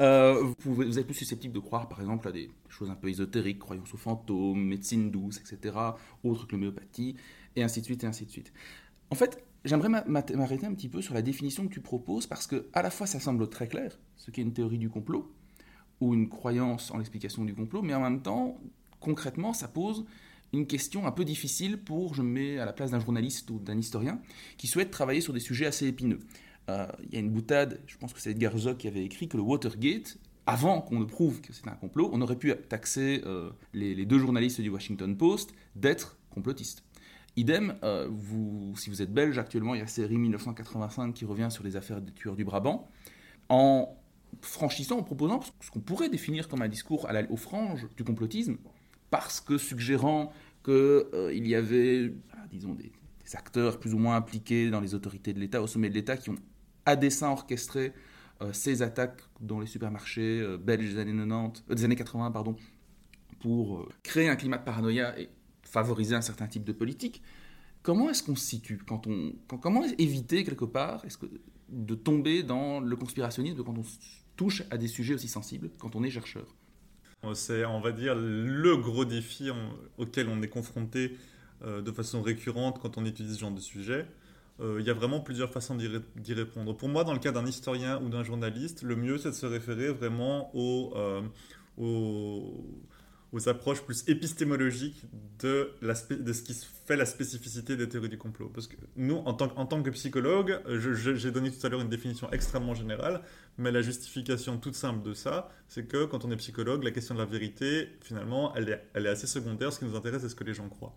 euh, 0.00 0.52
vous, 0.60 0.98
êtes 0.98 1.06
plus 1.06 1.14
susceptible 1.14 1.54
de 1.54 1.60
croire 1.60 1.88
par 1.88 2.00
exemple 2.00 2.28
à 2.28 2.32
des 2.32 2.50
choses 2.68 2.90
un 2.90 2.94
peu 2.94 3.08
ésotériques, 3.08 3.58
croyances 3.58 3.92
aux 3.94 3.98
fantômes, 3.98 4.62
médecine 4.62 5.10
douce, 5.10 5.38
etc., 5.38 5.74
autres 6.22 6.46
que 6.46 6.52
l'homéopathie, 6.52 7.16
et 7.56 7.62
ainsi 7.62 7.80
de 7.80 7.86
suite, 7.86 8.04
et 8.04 8.06
ainsi 8.06 8.26
de 8.26 8.30
suite. 8.30 8.52
En 9.10 9.14
fait, 9.14 9.42
j'aimerais 9.64 9.88
m'arrêter 9.88 10.66
un 10.66 10.74
petit 10.74 10.88
peu 10.88 11.00
sur 11.02 11.14
la 11.14 11.22
définition 11.22 11.66
que 11.66 11.72
tu 11.72 11.80
proposes, 11.80 12.26
parce 12.26 12.46
que 12.46 12.68
à 12.72 12.82
la 12.82 12.90
fois 12.90 13.06
ça 13.06 13.18
semble 13.18 13.48
très 13.48 13.68
clair, 13.68 13.98
ce 14.16 14.30
qu'est 14.30 14.42
une 14.42 14.52
théorie 14.52 14.78
du 14.78 14.90
complot, 14.90 15.32
ou 16.00 16.14
une 16.14 16.28
croyance 16.28 16.90
en 16.90 16.98
l'explication 16.98 17.44
du 17.44 17.54
complot, 17.54 17.82
mais 17.82 17.94
en 17.94 18.00
même 18.00 18.22
temps, 18.22 18.58
concrètement, 19.00 19.52
ça 19.52 19.68
pose 19.68 20.04
une 20.52 20.66
question 20.66 21.06
un 21.06 21.12
peu 21.12 21.24
difficile 21.24 21.78
pour, 21.78 22.14
je 22.14 22.22
me 22.22 22.28
mets 22.28 22.58
à 22.58 22.64
la 22.64 22.72
place 22.72 22.90
d'un 22.90 23.00
journaliste 23.00 23.50
ou 23.50 23.58
d'un 23.58 23.78
historien, 23.78 24.20
qui 24.56 24.66
souhaite 24.66 24.90
travailler 24.90 25.20
sur 25.20 25.32
des 25.32 25.40
sujets 25.40 25.66
assez 25.66 25.86
épineux. 25.86 26.20
Euh, 26.68 26.86
il 27.04 27.14
y 27.14 27.16
a 27.16 27.20
une 27.20 27.30
boutade, 27.30 27.80
je 27.86 27.96
pense 27.96 28.12
que 28.12 28.20
c'est 28.20 28.30
Edgar 28.30 28.56
Zock 28.56 28.78
qui 28.78 28.88
avait 28.88 29.04
écrit 29.04 29.28
que 29.28 29.36
le 29.36 29.42
Watergate, 29.42 30.18
avant 30.46 30.80
qu'on 30.80 30.98
ne 30.98 31.04
prouve 31.04 31.40
que 31.40 31.52
c'est 31.52 31.68
un 31.68 31.74
complot, 31.74 32.10
on 32.12 32.20
aurait 32.20 32.36
pu 32.36 32.52
taxer 32.68 33.22
euh, 33.26 33.50
les, 33.72 34.04
deux 34.04 34.18
journalistes 34.18 34.60
du 34.60 34.68
Washington 34.68 35.16
Post 35.16 35.52
d'être 35.76 36.18
complotistes. 36.30 36.82
Idem, 37.36 37.76
euh, 37.84 38.08
si 38.76 38.90
vous 38.90 39.02
êtes 39.02 39.12
belge, 39.12 39.38
actuellement 39.38 39.74
il 39.74 39.78
y 39.78 39.80
a 39.80 39.84
la 39.84 39.90
série 39.90 40.18
1985 40.18 41.14
qui 41.14 41.24
revient 41.24 41.48
sur 41.50 41.62
les 41.62 41.76
affaires 41.76 42.00
des 42.00 42.12
tueurs 42.12 42.34
du 42.34 42.44
Brabant, 42.44 42.90
en 43.48 43.96
franchissant, 44.42 44.98
en 44.98 45.02
proposant 45.02 45.40
ce 45.60 45.70
qu'on 45.70 45.80
pourrait 45.80 46.08
définir 46.08 46.48
comme 46.48 46.62
un 46.62 46.68
discours 46.68 47.08
à 47.08 47.12
la, 47.12 47.30
aux 47.30 47.36
franges 47.36 47.86
du 47.96 48.04
complotisme, 48.04 48.56
parce 49.10 49.40
que 49.40 49.58
suggérant 49.58 50.32
qu'il 50.64 50.72
euh, 50.74 51.32
y 51.34 51.54
avait, 51.54 52.14
ah, 52.32 52.46
disons, 52.50 52.74
des, 52.74 52.92
acteurs 53.32 53.78
plus 53.78 53.94
ou 53.94 53.98
moins 53.98 54.16
impliqués 54.16 54.70
dans 54.70 54.80
les 54.80 54.92
autorités 54.92 55.32
de 55.32 55.38
l'État, 55.38 55.62
au 55.62 55.68
sommet 55.68 55.88
de 55.88 55.94
l'État, 55.94 56.16
qui 56.16 56.30
ont 56.30 56.38
à 56.84 56.96
dessein 56.96 57.28
orchestré 57.30 57.92
euh, 58.42 58.52
ces 58.52 58.82
attaques 58.82 59.20
dans 59.40 59.60
les 59.60 59.66
supermarchés 59.66 60.40
euh, 60.40 60.58
belges 60.58 60.94
des 60.94 60.98
années, 60.98 61.12
90, 61.12 61.64
des 61.68 61.84
années 61.84 61.94
80 61.94 62.32
pardon, 62.32 62.56
pour 63.38 63.88
créer 64.02 64.28
un 64.28 64.34
climat 64.34 64.58
de 64.58 64.64
paranoïa 64.64 65.16
et 65.16 65.28
favoriser 65.62 66.16
un 66.16 66.22
certain 66.22 66.48
type 66.48 66.64
de 66.64 66.72
politique. 66.72 67.22
Comment 67.82 68.10
est-ce 68.10 68.24
qu'on 68.24 68.34
se 68.34 68.44
situe 68.44 68.78
quand 68.78 69.06
on, 69.06 69.32
Comment 69.60 69.84
éviter 69.98 70.42
quelque 70.42 70.64
part 70.64 71.04
est-ce 71.04 71.16
que, 71.16 71.26
de 71.68 71.94
tomber 71.94 72.42
dans 72.42 72.80
le 72.80 72.96
conspirationnisme 72.96 73.62
quand 73.62 73.78
on 73.78 73.84
touche 74.36 74.64
à 74.70 74.76
des 74.76 74.88
sujets 74.88 75.14
aussi 75.14 75.28
sensibles, 75.28 75.70
quand 75.78 75.94
on 75.94 76.02
est 76.02 76.10
chercheur? 76.10 76.56
C'est, 77.34 77.64
on 77.64 77.80
va 77.80 77.92
dire, 77.92 78.14
le 78.14 78.76
gros 78.76 79.04
défi 79.04 79.50
auquel 79.98 80.28
on 80.28 80.42
est 80.42 80.48
confronté 80.48 81.16
euh, 81.64 81.82
de 81.82 81.92
façon 81.92 82.22
récurrente 82.22 82.78
quand 82.80 82.96
on 82.96 83.04
étudie 83.04 83.34
ce 83.34 83.40
genre 83.40 83.50
de 83.50 83.60
sujet. 83.60 84.06
Euh, 84.60 84.76
il 84.80 84.86
y 84.86 84.90
a 84.90 84.94
vraiment 84.94 85.20
plusieurs 85.20 85.50
façons 85.50 85.74
d'y, 85.74 86.34
répondre. 86.34 86.76
Pour 86.76 86.88
moi, 86.88 87.04
dans 87.04 87.12
le 87.12 87.18
cas 87.18 87.32
d'un 87.32 87.46
historien 87.46 88.00
ou 88.02 88.08
d'un 88.08 88.24
journaliste, 88.24 88.82
le 88.82 88.96
mieux, 88.96 89.18
c'est 89.18 89.30
de 89.30 89.34
se 89.34 89.46
référer 89.46 89.92
vraiment 89.92 90.50
au, 90.54 90.92
euh, 90.96 91.22
au 91.76 92.80
aux 93.32 93.48
approches 93.48 93.82
plus 93.82 94.04
épistémologiques 94.08 95.04
de, 95.38 95.72
de 95.82 96.32
ce 96.32 96.42
qui 96.42 96.54
fait 96.90 96.96
la 96.96 97.06
spécificité 97.06 97.76
des 97.76 97.88
théories 97.88 98.08
du 98.08 98.18
complot. 98.18 98.50
Parce 98.52 98.66
que 98.66 98.74
nous, 98.96 99.14
en 99.14 99.32
tant, 99.32 99.82
que 99.82 99.90
psychologue, 99.90 100.60
j'ai 100.66 101.30
donné 101.30 101.52
tout 101.52 101.64
à 101.64 101.68
l'heure 101.68 101.80
une 101.80 101.88
définition 101.88 102.28
extrêmement 102.32 102.74
générale, 102.74 103.20
mais 103.58 103.70
la 103.70 103.80
justification 103.80 104.58
toute 104.58 104.74
simple 104.74 105.08
de 105.08 105.14
ça, 105.14 105.50
c'est 105.68 105.84
que 105.86 106.04
quand 106.04 106.24
on 106.24 106.32
est 106.32 106.36
psychologue, 106.36 106.82
la 106.82 106.90
question 106.90 107.14
de 107.14 107.20
la 107.20 107.26
vérité, 107.26 107.90
finalement, 108.02 108.52
elle 108.56 108.70
est, 108.70 108.84
elle 108.94 109.06
est 109.06 109.10
assez 109.10 109.28
secondaire. 109.28 109.72
Ce 109.72 109.78
qui 109.78 109.84
nous 109.84 109.94
intéresse, 109.94 110.22
c'est 110.22 110.28
ce 110.28 110.34
que 110.34 110.42
les 110.42 110.52
gens 110.52 110.68
croient. 110.68 110.96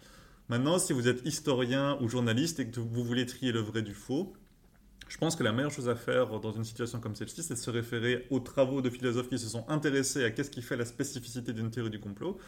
Maintenant, 0.50 0.80
si 0.80 0.94
vous 0.94 1.08
êtes 1.08 1.24
historien 1.28 2.00
ou 2.02 2.10
journaliste 2.10 2.60
et 2.60 2.68
que 2.68 2.80
vous 2.80 3.04
voulez 3.04 3.28
trier 3.28 3.52
le 3.52 3.60
vrai 3.60 3.84
du 3.84 3.94
faux, 3.94 4.34
je 5.08 5.20
pense 5.20 5.36
que 5.36 5.44
la 5.44 5.52
meilleure 5.52 5.72
chose 5.72 5.90
à 5.90 5.96
faire 5.96 6.40
dans 6.40 6.54
une 6.54 6.64
situation 6.64 7.00
comme 7.00 7.14
celle-ci, 7.14 7.44
c'est 7.44 7.54
de 7.54 7.60
se 7.60 7.70
référer 7.70 8.26
aux 8.32 8.40
travaux 8.40 8.82
de 8.82 8.90
philosophes 8.90 9.30
qui 9.30 9.38
se 9.38 9.48
sont 9.48 9.64
intéressés 9.70 10.24
à 10.24 10.32
qu'est-ce 10.32 10.50
qui 10.50 10.64
fait 10.64 10.76
la 10.76 10.86
spécificité 10.86 11.54
d'une 11.54 11.70
théorie 11.70 11.92
du 11.92 12.00
complot 12.00 12.40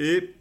et 0.00 0.34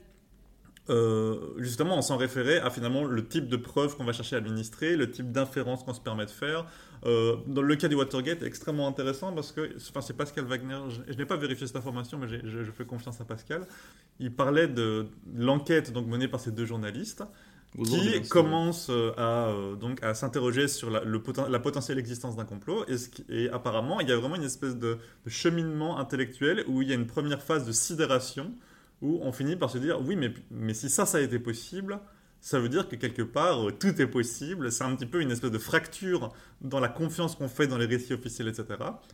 euh, 0.89 1.53
justement, 1.57 1.97
on 1.97 2.01
s'en 2.01 2.17
référait 2.17 2.59
à 2.59 2.69
finalement 2.69 3.03
le 3.03 3.25
type 3.25 3.47
de 3.47 3.57
preuves 3.57 3.95
qu'on 3.97 4.05
va 4.05 4.13
chercher 4.13 4.35
à 4.35 4.39
administrer, 4.39 4.95
le 4.95 5.11
type 5.11 5.31
d'inférence 5.31 5.83
qu'on 5.83 5.93
se 5.93 6.01
permet 6.01 6.25
de 6.25 6.31
faire. 6.31 6.65
Euh, 7.05 7.35
dans 7.45 7.61
le 7.61 7.75
cas 7.75 7.87
du 7.87 7.95
Watergate, 7.95 8.41
extrêmement 8.43 8.87
intéressant 8.87 9.31
parce 9.33 9.51
que, 9.51 9.69
enfin, 9.89 10.01
c'est 10.01 10.15
Pascal 10.15 10.45
Wagner, 10.45 10.79
je, 10.89 11.13
n'ai 11.13 11.25
pas 11.25 11.37
vérifié 11.37 11.67
cette 11.67 11.75
information, 11.75 12.17
mais 12.17 12.27
je, 12.27 12.63
je, 12.63 12.71
fais 12.71 12.85
confiance 12.85 13.21
à 13.21 13.25
Pascal. 13.25 13.67
Il 14.19 14.33
parlait 14.33 14.67
de 14.67 15.07
l'enquête 15.35 15.91
donc 15.91 16.07
menée 16.07 16.27
par 16.27 16.39
ces 16.39 16.51
deux 16.51 16.65
journalistes 16.65 17.23
qui 17.83 18.21
commence 18.29 18.87
euh, 18.89 19.11
à, 19.17 19.49
euh, 19.49 19.75
donc, 19.75 20.01
à 20.03 20.13
s'interroger 20.13 20.67
sur 20.67 20.89
la, 20.89 21.03
le 21.03 21.21
la 21.49 21.59
potentielle 21.59 21.99
existence 21.99 22.35
d'un 22.35 22.45
complot. 22.45 22.85
Et, 22.87 22.95
et, 23.29 23.49
apparemment, 23.49 23.99
il 23.99 24.09
y 24.09 24.11
a 24.11 24.17
vraiment 24.17 24.35
une 24.35 24.43
espèce 24.43 24.75
de, 24.75 24.97
cheminement 25.27 25.99
intellectuel 25.99 26.63
où 26.67 26.81
il 26.81 26.87
y 26.87 26.91
a 26.91 26.95
une 26.95 27.07
première 27.07 27.41
phase 27.41 27.65
de 27.65 27.71
sidération 27.71 28.51
où 29.01 29.19
on 29.21 29.31
finit 29.31 29.55
par 29.55 29.69
se 29.69 29.77
dire 29.77 30.01
oui, 30.01 30.15
mais, 30.15 30.33
mais 30.51 30.73
si 30.73 30.89
ça, 30.89 31.05
ça 31.05 31.17
a 31.17 31.21
été 31.21 31.39
possible, 31.39 31.99
ça 32.41 32.59
veut 32.59 32.69
dire 32.69 32.87
que 32.87 32.95
quelque 32.95 33.21
part, 33.21 33.67
euh, 33.67 33.71
tout 33.71 34.01
est 34.01 34.07
possible. 34.07 34.71
C'est 34.71 34.83
un 34.83 34.95
petit 34.95 35.05
peu 35.05 35.21
une 35.21 35.31
espèce 35.31 35.51
de 35.51 35.57
fracture 35.57 36.33
dans 36.61 36.79
la 36.79 36.89
confiance 36.89 37.35
qu'on 37.35 37.47
fait 37.47 37.67
dans 37.67 37.77
les 37.77 37.85
récits 37.85 38.13
officiels, 38.13 38.47
etc. 38.47 38.65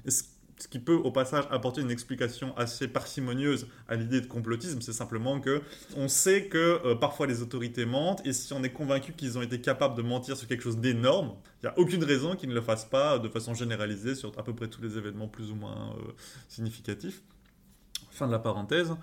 Et 0.05 0.11
ce 0.11 0.67
qui 0.67 0.79
peut 0.79 0.93
au 0.95 1.11
passage 1.11 1.45
apporter 1.51 1.81
une 1.81 1.91
explication 1.91 2.55
assez 2.57 2.87
parcimonieuse 2.87 3.67
à 3.87 3.95
l'idée 3.95 4.21
de 4.21 4.27
complotisme, 4.27 4.81
c'est 4.81 4.93
simplement 4.93 5.39
que 5.39 5.61
on 5.97 6.07
sait 6.07 6.45
que 6.45 6.79
euh, 6.85 6.95
parfois 6.95 7.27
les 7.27 7.41
autorités 7.41 7.85
mentent, 7.85 8.25
et 8.25 8.33
si 8.33 8.53
on 8.53 8.63
est 8.63 8.71
convaincu 8.71 9.13
qu'ils 9.13 9.37
ont 9.37 9.41
été 9.41 9.59
capables 9.59 9.95
de 9.95 10.01
mentir 10.01 10.37
sur 10.37 10.47
quelque 10.47 10.63
chose 10.63 10.77
d'énorme, 10.77 11.33
il 11.61 11.65
n'y 11.65 11.69
a 11.69 11.79
aucune 11.79 12.03
raison 12.03 12.35
qu'ils 12.35 12.49
ne 12.49 12.53
le 12.53 12.61
fassent 12.61 12.85
pas 12.85 13.19
de 13.19 13.29
façon 13.29 13.53
généralisée 13.53 14.15
sur 14.15 14.31
à 14.37 14.43
peu 14.43 14.53
près 14.53 14.67
tous 14.67 14.81
les 14.81 14.97
événements 14.97 15.27
plus 15.27 15.51
ou 15.51 15.55
moins 15.55 15.95
euh, 15.97 16.11
significatifs. 16.47 17.21
Fin 18.11 18.27
de 18.27 18.31
la 18.31 18.39
parenthèse. 18.39 18.93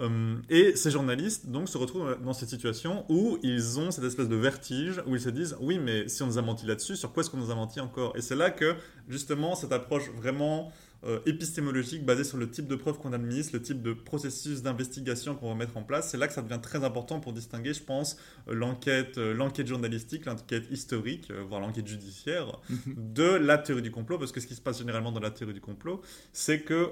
Euh, 0.00 0.36
et 0.48 0.76
ces 0.76 0.90
journalistes 0.90 1.48
donc 1.48 1.68
se 1.68 1.76
retrouvent 1.76 2.16
dans 2.22 2.32
cette 2.32 2.48
situation 2.48 3.04
où 3.08 3.38
ils 3.42 3.80
ont 3.80 3.90
cette 3.90 4.04
espèce 4.04 4.28
de 4.28 4.36
vertige 4.36 5.02
où 5.06 5.16
ils 5.16 5.20
se 5.20 5.28
disent 5.28 5.56
oui 5.60 5.80
mais 5.80 6.06
si 6.06 6.22
on 6.22 6.26
nous 6.26 6.38
a 6.38 6.42
menti 6.42 6.66
là-dessus 6.66 6.94
sur 6.94 7.12
quoi 7.12 7.22
est-ce 7.22 7.30
qu'on 7.30 7.38
nous 7.38 7.50
a 7.50 7.54
menti 7.56 7.80
encore? 7.80 8.16
Et 8.16 8.20
c'est 8.20 8.36
là 8.36 8.50
que 8.50 8.76
justement 9.08 9.54
cette 9.56 9.72
approche 9.72 10.08
vraiment 10.10 10.70
euh, 11.04 11.20
épistémologique 11.26 12.04
basée 12.04 12.24
sur 12.24 12.38
le 12.38 12.50
type 12.50 12.66
de 12.66 12.74
preuves 12.74 12.98
qu'on 12.98 13.12
administre, 13.12 13.52
le 13.54 13.62
type 13.62 13.82
de 13.82 13.92
processus 13.92 14.62
d'investigation 14.62 15.36
qu'on 15.36 15.48
va 15.48 15.54
mettre 15.54 15.76
en 15.76 15.84
place. 15.84 16.10
C'est 16.10 16.16
là 16.16 16.26
que 16.26 16.32
ça 16.32 16.42
devient 16.42 16.58
très 16.60 16.82
important 16.82 17.20
pour 17.20 17.32
distinguer, 17.32 17.72
je 17.72 17.84
pense, 17.84 18.16
euh, 18.48 18.54
l'enquête, 18.54 19.16
euh, 19.16 19.32
l'enquête 19.32 19.68
journalistique, 19.68 20.24
l'enquête 20.24 20.64
historique, 20.72 21.30
voire 21.48 21.60
l'enquête 21.60 21.86
judiciaire, 21.86 22.58
mhm. 22.68 23.12
de 23.14 23.22
la 23.22 23.58
théorie 23.58 23.82
du 23.82 23.92
complot. 23.92 24.18
Parce 24.18 24.32
que 24.32 24.40
ce 24.40 24.48
qui 24.48 24.56
se 24.56 24.60
passe 24.60 24.78
généralement 24.78 25.12
dans 25.12 25.20
la 25.20 25.30
théorie 25.30 25.54
du 25.54 25.60
complot, 25.60 26.02
c'est 26.32 26.62
que 26.62 26.90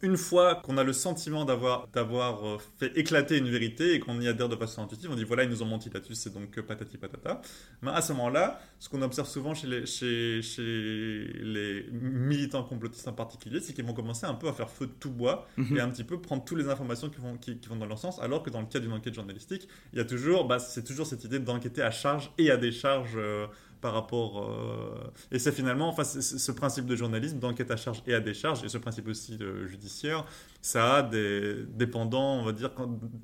une 0.00 0.16
fois 0.16 0.56
qu'on 0.56 0.78
a 0.78 0.84
le 0.84 0.92
sentiment 0.92 1.44
d'avoir 1.44 1.88
d'avoir 1.88 2.46
euh, 2.46 2.58
fait 2.78 2.96
éclater 2.96 3.38
une 3.38 3.48
vérité 3.48 3.94
et 3.94 4.00
qu'on 4.00 4.20
y 4.20 4.26
adhère 4.26 4.48
de 4.48 4.56
façon 4.56 4.82
intuitive, 4.82 5.10
on 5.10 5.14
dit 5.14 5.24
voilà, 5.24 5.44
ils 5.44 5.50
nous 5.50 5.62
ont 5.62 5.66
menti 5.66 5.90
là-dessus, 5.90 6.14
c'est 6.14 6.32
donc 6.32 6.60
patati 6.60 6.96
patata. 6.96 7.40
Mais 7.82 7.90
à 7.90 8.00
ce 8.00 8.12
moment-là, 8.12 8.60
ce 8.78 8.88
qu'on 8.88 9.02
observe 9.02 9.28
souvent 9.28 9.54
chez 9.54 9.66
les, 9.66 9.86
chez, 9.86 10.42
chez 10.42 10.62
les 10.62 11.86
militants 11.92 12.64
complotistes 12.64 13.06
en 13.08 13.12
particulier, 13.12 13.60
c'est 13.60 13.72
qu'ils 13.72 13.84
vont 13.84 13.94
commencer 13.94 14.26
un 14.26 14.34
peu 14.34 14.48
à 14.48 14.52
faire 14.52 14.70
feu 14.70 14.86
de 14.86 14.92
tout 14.92 15.10
bois 15.10 15.46
mhm. 15.56 15.76
et 15.76 15.80
un 15.80 15.88
petit 15.88 16.04
peu 16.04 16.20
prendre 16.20 16.44
toutes 16.44 16.58
les 16.58 16.68
informations 16.68 17.08
qui 17.08 17.20
vont, 17.20 17.36
qui, 17.36 17.58
vont 17.68 17.76
dans 17.76 17.86
leur 17.86 17.98
sens, 17.98 18.20
alors 18.20 18.42
que 18.42 18.50
dans 18.50 18.60
le 18.60 18.66
cas 18.66 18.80
d'une 18.80 18.92
enquête 18.92 19.14
journalistique, 19.14 19.68
il 19.92 19.98
y 19.98 20.02
a 20.02 20.04
toujours, 20.04 20.46
bah, 20.46 20.58
c'est 20.58 20.84
toujours 20.84 21.06
cette 21.06 21.24
idée 21.24 21.38
d'enquêter 21.38 21.82
à 21.82 21.90
charge 21.90 22.32
et 22.38 22.50
à 22.50 22.56
décharge. 22.56 23.12
Euh, 23.16 23.46
par 23.82 23.92
rapport. 23.92 24.48
Euh, 24.48 25.12
et 25.30 25.38
c'est 25.38 25.52
finalement, 25.52 25.90
enfin, 25.90 26.04
ce 26.04 26.52
principe 26.52 26.86
de 26.86 26.96
journalisme, 26.96 27.38
d'enquête 27.38 27.70
à 27.70 27.76
charge 27.76 28.02
et 28.06 28.14
à 28.14 28.20
décharge, 28.20 28.64
et 28.64 28.70
ce 28.70 28.78
principe 28.78 29.08
aussi 29.08 29.38
judiciaire, 29.66 30.24
ça 30.62 30.96
a 30.96 31.02
des 31.02 31.64
dépendants, 31.68 32.40
on 32.40 32.44
va 32.44 32.52
dire, 32.52 32.70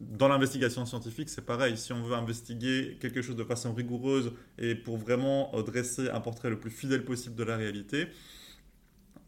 dans 0.00 0.28
l'investigation 0.28 0.84
scientifique, 0.84 1.30
c'est 1.30 1.46
pareil. 1.46 1.78
Si 1.78 1.92
on 1.94 2.02
veut 2.02 2.14
investiguer 2.14 2.98
quelque 3.00 3.22
chose 3.22 3.36
de 3.36 3.44
façon 3.44 3.72
rigoureuse 3.72 4.32
et 4.58 4.74
pour 4.74 4.98
vraiment 4.98 5.50
dresser 5.62 6.10
un 6.10 6.20
portrait 6.20 6.50
le 6.50 6.58
plus 6.58 6.70
fidèle 6.70 7.04
possible 7.04 7.36
de 7.36 7.44
la 7.44 7.56
réalité, 7.56 8.08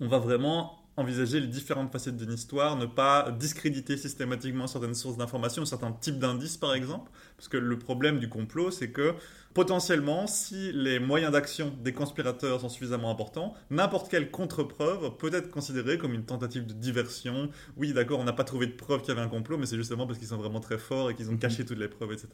on 0.01 0.09
va 0.09 0.19
vraiment 0.19 0.81
envisager 0.97 1.41
les 1.41 1.47
différentes 1.47 1.91
facettes 1.91 2.17
d'une 2.17 2.33
histoire, 2.33 2.77
ne 2.77 2.87
pas 2.87 3.31
discréditer 3.31 3.97
systématiquement 3.97 4.67
certaines 4.67 4.95
sources 4.95 5.17
d'informations, 5.17 5.65
certains 5.65 5.93
types 5.93 6.19
d'indices 6.19 6.57
par 6.57 6.75
exemple, 6.75 7.11
parce 7.37 7.49
que 7.49 7.57
le 7.57 7.79
problème 7.79 8.19
du 8.19 8.29
complot, 8.29 8.71
c'est 8.71 8.91
que 8.91 9.15
potentiellement, 9.55 10.27
si 10.27 10.73
les 10.73 11.01
moyens 11.01 11.33
d'action 11.33 11.73
des 11.83 11.93
conspirateurs 11.93 12.61
sont 12.61 12.69
suffisamment 12.69 13.11
importants, 13.11 13.55
n'importe 13.71 14.09
quelle 14.09 14.31
contre-preuve 14.31 15.17
peut 15.17 15.33
être 15.35 15.51
considérée 15.51 15.99
comme 15.99 16.15
une 16.15 16.25
tentative 16.25 16.67
de 16.67 16.73
diversion. 16.73 17.51
Oui, 17.77 17.93
d'accord, 17.93 18.21
on 18.21 18.25
n'a 18.25 18.33
pas 18.33 18.45
trouvé 18.45 18.67
de 18.67 18.73
preuve 18.73 19.01
qu'il 19.01 19.09
y 19.09 19.13
avait 19.13 19.27
un 19.27 19.29
complot, 19.29 19.59
mais 19.59 19.67
c'est 19.67 19.77
justement 19.77 20.07
parce 20.07 20.19
qu'ils 20.19 20.29
sont 20.29 20.37
vraiment 20.37 20.61
très 20.61 20.79
forts 20.79 21.11
et 21.11 21.15
qu'ils 21.15 21.29
ont 21.31 21.33
mhm. 21.33 21.41
caché 21.41 21.65
toutes 21.65 21.79
les 21.79 21.89
preuves, 21.89 22.13
etc. 22.13 22.29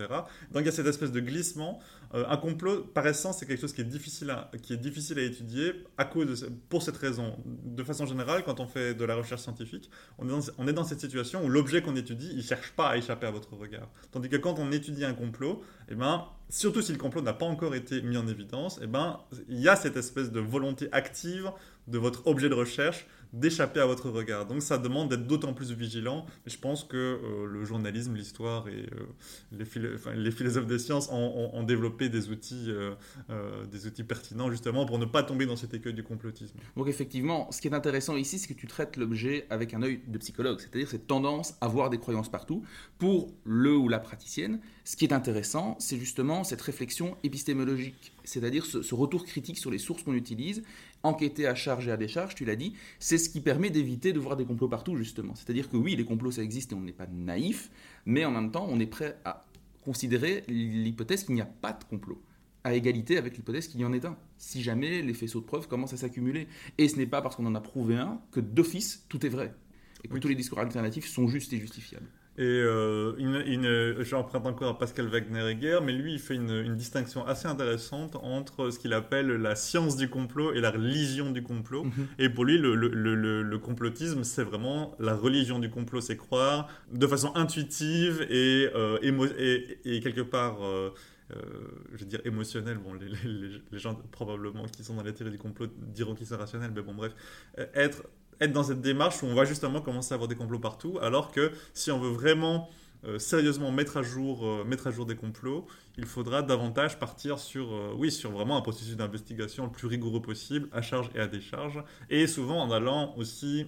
Donc 0.53 0.63
il 0.63 0.67
y 0.67 0.69
a 0.69 0.73
cette 0.73 0.87
espèce 0.87 1.11
de 1.11 1.21
glissement. 1.21 1.81
Euh, 2.15 2.25
un 2.29 2.37
complot, 2.37 2.85
par 2.85 3.07
essence, 3.07 3.39
c'est 3.39 3.47
quelque 3.47 3.61
chose 3.61 3.73
qui 3.73 3.81
est 3.81 3.85
difficile 3.85 4.31
à, 4.31 4.51
qui 4.63 4.75
est 4.75 4.79
difficile 4.79 5.19
à 5.19 5.23
étudier 5.23 5.73
à 5.97 6.05
cause 6.05 6.43
de, 6.43 6.49
pour 6.69 6.83
cette 6.83 6.97
raison. 6.97 7.37
De 7.45 7.83
façon 7.83 8.05
générale, 8.05 8.45
quand 8.45 8.61
on 8.61 8.67
fait 8.67 8.95
de 8.95 9.05
la 9.05 9.15
recherche 9.15 9.43
scientifique, 9.43 9.91
on 10.19 10.27
est 10.27 10.31
dans, 10.31 10.53
on 10.59 10.69
est 10.69 10.73
dans 10.73 10.85
cette 10.85 11.01
situation 11.01 11.45
où 11.45 11.49
l'objet 11.49 11.81
qu'on 11.81 11.97
étudie, 11.97 12.31
il 12.35 12.43
cherche 12.43 12.73
pas 12.73 12.91
à 12.91 12.97
échapper 12.99 13.27
à 13.27 13.31
votre 13.31 13.55
regard. 13.55 13.89
Tandis 14.13 14.29
que 14.29 14.37
quand 14.37 14.59
on 14.59 14.71
étudie 14.71 15.05
un 15.05 15.15
complot, 15.15 15.63
eh 15.89 15.95
ben, 15.95 16.27
surtout 16.49 16.83
si 16.83 16.93
le 16.93 16.99
complot 16.99 17.23
n'a 17.23 17.33
pas 17.33 17.47
encore 17.47 17.75
été 17.75 18.03
mis 18.03 18.17
en 18.17 18.29
évidence, 18.29 18.79
eh 18.83 18.87
ben, 18.87 19.21
il 19.49 19.61
y 19.61 19.69
a 19.69 19.77
cette 19.77 19.97
espèce 19.97 20.31
de 20.31 20.41
volonté 20.41 20.89
active 20.93 21.51
de 21.89 21.99
votre 21.99 22.27
objet 22.27 22.49
de 22.49 22.55
recherche 22.55 23.07
d'échapper 23.37 23.81
à 23.81 23.87
votre 23.87 24.11
regard. 24.11 24.47
Donc 24.47 24.63
ça 24.63 24.79
demande 24.79 25.11
d'être 25.11 25.27
d'autant 25.27 25.53
plus 25.53 25.73
vigilant. 25.73 26.27
Je 26.47 26.57
pense 26.57 26.85
que 26.85 26.97
euh, 26.97 27.47
le 27.47 27.65
journalisme, 27.65 28.15
l'histoire 28.15 28.67
et 28.69 28.87
euh, 28.93 29.07
les, 29.53 30.23
les, 30.23 30.31
philosophes 30.31 30.67
des 30.67 30.79
sciences 30.79 31.09
ont, 31.11 31.63
développé 31.63 32.09
des 32.09 32.31
outils, 32.31 32.67
euh, 32.69 32.95
des 33.67 33.87
outils 33.87 34.05
pertinents 34.05 34.51
justement 34.51 34.87
pour 34.87 34.99
ne 34.99 35.05
pas 35.05 35.23
tomber 35.23 35.47
dans 35.47 35.57
cet 35.57 35.75
écueil 35.75 35.95
du 35.95 36.03
complotisme. 36.03 36.57
Donc 36.77 36.89
effectivement, 36.89 37.51
ce 37.53 37.61
qui 37.61 37.69
est 37.69 37.75
intéressant 37.75 38.17
ici, 38.17 38.39
c'est 38.39 38.49
que 38.53 38.59
tu 38.59 38.67
traites 38.67 38.97
l'objet 38.97 39.47
avec 39.51 39.75
un 39.75 39.83
œil 39.83 40.01
de 40.07 40.19
psychologue, 40.19 40.61
c'est-à-dire 40.61 40.89
cette 40.89 41.07
tendance 41.07 41.55
à 41.61 41.69
voir 41.69 41.91
des 41.91 41.99
croyances 41.99 42.31
partout. 42.31 42.63
Pour 42.99 43.35
le 43.45 43.77
ou 43.77 43.89
la 43.89 43.99
praticienne, 43.99 44.61
ce 44.85 44.97
qui 44.97 45.05
est 45.05 45.13
intéressant, 45.13 45.77
c'est 45.81 45.99
justement 45.99 46.45
cette 46.45 46.63
réflexion 46.63 47.17
épistémologique, 47.25 48.13
c'est-à-dire 48.25 48.65
ce 48.65 48.95
retour 48.95 49.25
critique 49.25 49.59
sur 49.59 49.71
les 49.71 49.79
sources 49.79 50.05
qu'on 50.05 50.15
utilise 50.15 50.63
enquêter 51.07 51.47
à 51.47 51.55
charge 51.55 51.89
et 51.89 51.91
à 51.91 51.97
décharge, 51.97 52.35
tu 52.35 52.45
l'as 52.45 52.57
dit, 52.57 52.75
c'est 52.99 53.19
ce 53.19 53.29
qui 53.29 53.41
permet 53.41 53.71
d'éviter 53.71 54.13
de 54.13 54.19
voir 54.19 54.37
des 54.37 54.45
complots 54.45 54.69
partout, 54.69 54.97
justement. 54.97 55.35
C'est-à-dire 55.35 55.71
que 55.71 55.77
oui, 55.77 55.97
les 55.97 56.05
complots, 56.05 56.31
ça 56.31 56.43
existe 56.43 56.73
et 56.73 56.75
on 56.75 56.81
n'est 56.81 56.93
pas 56.93 57.07
naïf, 57.07 57.71
mais 58.05 58.25
en 58.25 58.31
même 58.31 58.51
temps, 58.51 58.67
on 58.69 58.79
est 58.81 58.87
prêt 58.87 59.19
à 59.25 59.47
considérer 59.83 60.43
l'hypothèse 60.49 61.25
qu'il 61.25 61.35
n'y 61.35 61.41
a 61.41 61.47
pas 61.47 61.73
de 61.73 61.85
complot, 61.85 62.21
à 62.65 62.75
égalité 62.75 63.17
avec 63.17 63.37
l'hypothèse 63.37 63.69
qu'il 63.69 63.81
y 63.81 63.85
en 63.85 63.93
ait 63.93 64.05
un, 64.05 64.17
si 64.37 64.63
jamais 64.63 65.01
les 65.01 65.15
faisceaux 65.15 65.41
de 65.41 65.47
preuves 65.47 65.69
commencent 65.69 65.93
à 65.93 65.97
s'accumuler. 65.97 66.49
Et 66.77 66.89
ce 66.89 66.97
n'est 66.97 67.07
pas 67.07 67.23
parce 67.23 67.37
qu'on 67.37 67.47
en 67.47 67.55
a 67.55 67.61
prouvé 67.61 67.97
un 67.97 68.21
que 68.33 68.41
d'office, 68.41 69.05
tout 69.09 69.25
est 69.25 69.31
vrai, 69.31 69.55
et 70.03 70.09
que 70.09 70.19
tous 70.19 70.29
les 70.29 70.35
discours 70.35 70.59
alternatifs 70.59 71.07
sont 71.07 71.29
justes 71.29 71.53
et 71.53 71.59
justifiables. 71.59 72.11
Et 72.39 72.43
euh, 72.43 73.15
une, 73.17 74.03
j'emprunte 74.03 74.47
encore 74.47 74.69
à 74.69 74.79
Pascal 74.79 75.07
Wagner-Egger, 75.07 75.79
mais 75.83 75.93
lui, 75.93 76.15
il 76.15 76.19
fait 76.19 76.35
une, 76.35 76.77
distinction 76.77 77.27
assez 77.27 77.49
intéressante 77.49 78.17
entre 78.17 78.71
ce 78.71 78.79
qu'il 78.79 78.93
appelle 78.93 79.29
la 79.29 79.57
science 79.57 79.97
du 79.97 80.11
complot 80.11 80.53
et 80.53 80.61
la 80.61 80.71
religion 80.71 81.31
du 81.31 81.43
complot. 81.43 81.85
Mhm. 81.85 82.07
Et 82.19 82.29
pour 82.29 82.45
lui, 82.45 82.59
le, 82.59 82.75
le, 82.75 83.59
complotisme, 83.59 84.23
c'est 84.23 84.45
vraiment 84.45 84.95
la 84.99 85.15
religion 85.15 85.59
du 85.59 85.71
complot, 85.71 86.03
c'est 86.03 86.19
croire 86.19 86.69
de 86.93 87.07
façon 87.07 87.33
intuitive 87.35 88.27
et, 88.29 88.69
euh, 88.75 88.99
et, 89.85 90.01
quelque 90.01 90.23
part... 90.23 90.59
Euh, 90.63 90.91
je 91.93 91.99
veux 91.99 92.07
dire 92.07 92.21
émotionnel, 92.25 92.79
bon, 92.79 92.95
les, 92.95 93.09
les, 93.73 93.79
gens 93.81 93.97
probablement 94.13 94.65
qui 94.67 94.85
sont 94.85 94.95
dans 94.95 95.03
la 95.03 95.11
théorie 95.11 95.33
du 95.33 95.39
complot 95.39 95.67
diront 95.77 96.15
qu'ils 96.15 96.29
sont 96.29 96.37
rationnels, 96.37 96.71
mais 96.73 96.83
bon, 96.83 96.95
bref, 96.95 97.17
être 97.75 98.05
être 98.41 98.53
dans 98.53 98.65
cette 98.65 98.81
démarche 98.81 99.23
où 99.23 99.27
on 99.27 99.35
va 99.35 99.45
justement 99.45 99.81
commencer 99.81 100.13
à 100.13 100.17
avoir 100.17 100.29
des 100.29 100.37
complots 100.37 100.59
partout, 100.59 100.99
alors 101.01 101.31
que 101.33 101.53
si 101.75 101.91
on 101.91 101.99
veut 101.99 102.11
vraiment 102.11 102.69
euh, 103.07 103.19
sérieusement 103.19 103.71
mettre 103.71 103.99
à, 103.99 104.03
jour, 104.03 104.45
euh, 104.45 104.65
mettre 104.65 104.89
à 104.89 104.91
jour 104.91 105.07
des 105.07 105.15
complots, 105.15 105.67
il 105.97 106.07
faudra 106.07 106.43
davantage 106.43 106.99
partir 106.99 107.39
sur, 107.39 107.73
euh, 107.73 107.95
oui, 107.97 108.11
sur 108.11 108.33
vraiment 108.33 108.57
un 108.57 108.63
processus 108.63 108.97
d'investigation 108.97 109.65
le 109.65 109.71
plus 109.71 109.87
rigoureux 109.87 110.23
possible, 110.23 110.69
à 110.73 110.83
charge 110.83 111.11
et 111.15 111.21
à 111.21 111.29
décharge, 111.29 111.83
et 112.11 112.27
souvent 112.27 112.61
en 112.61 112.71
allant 112.71 113.15
aussi 113.17 113.67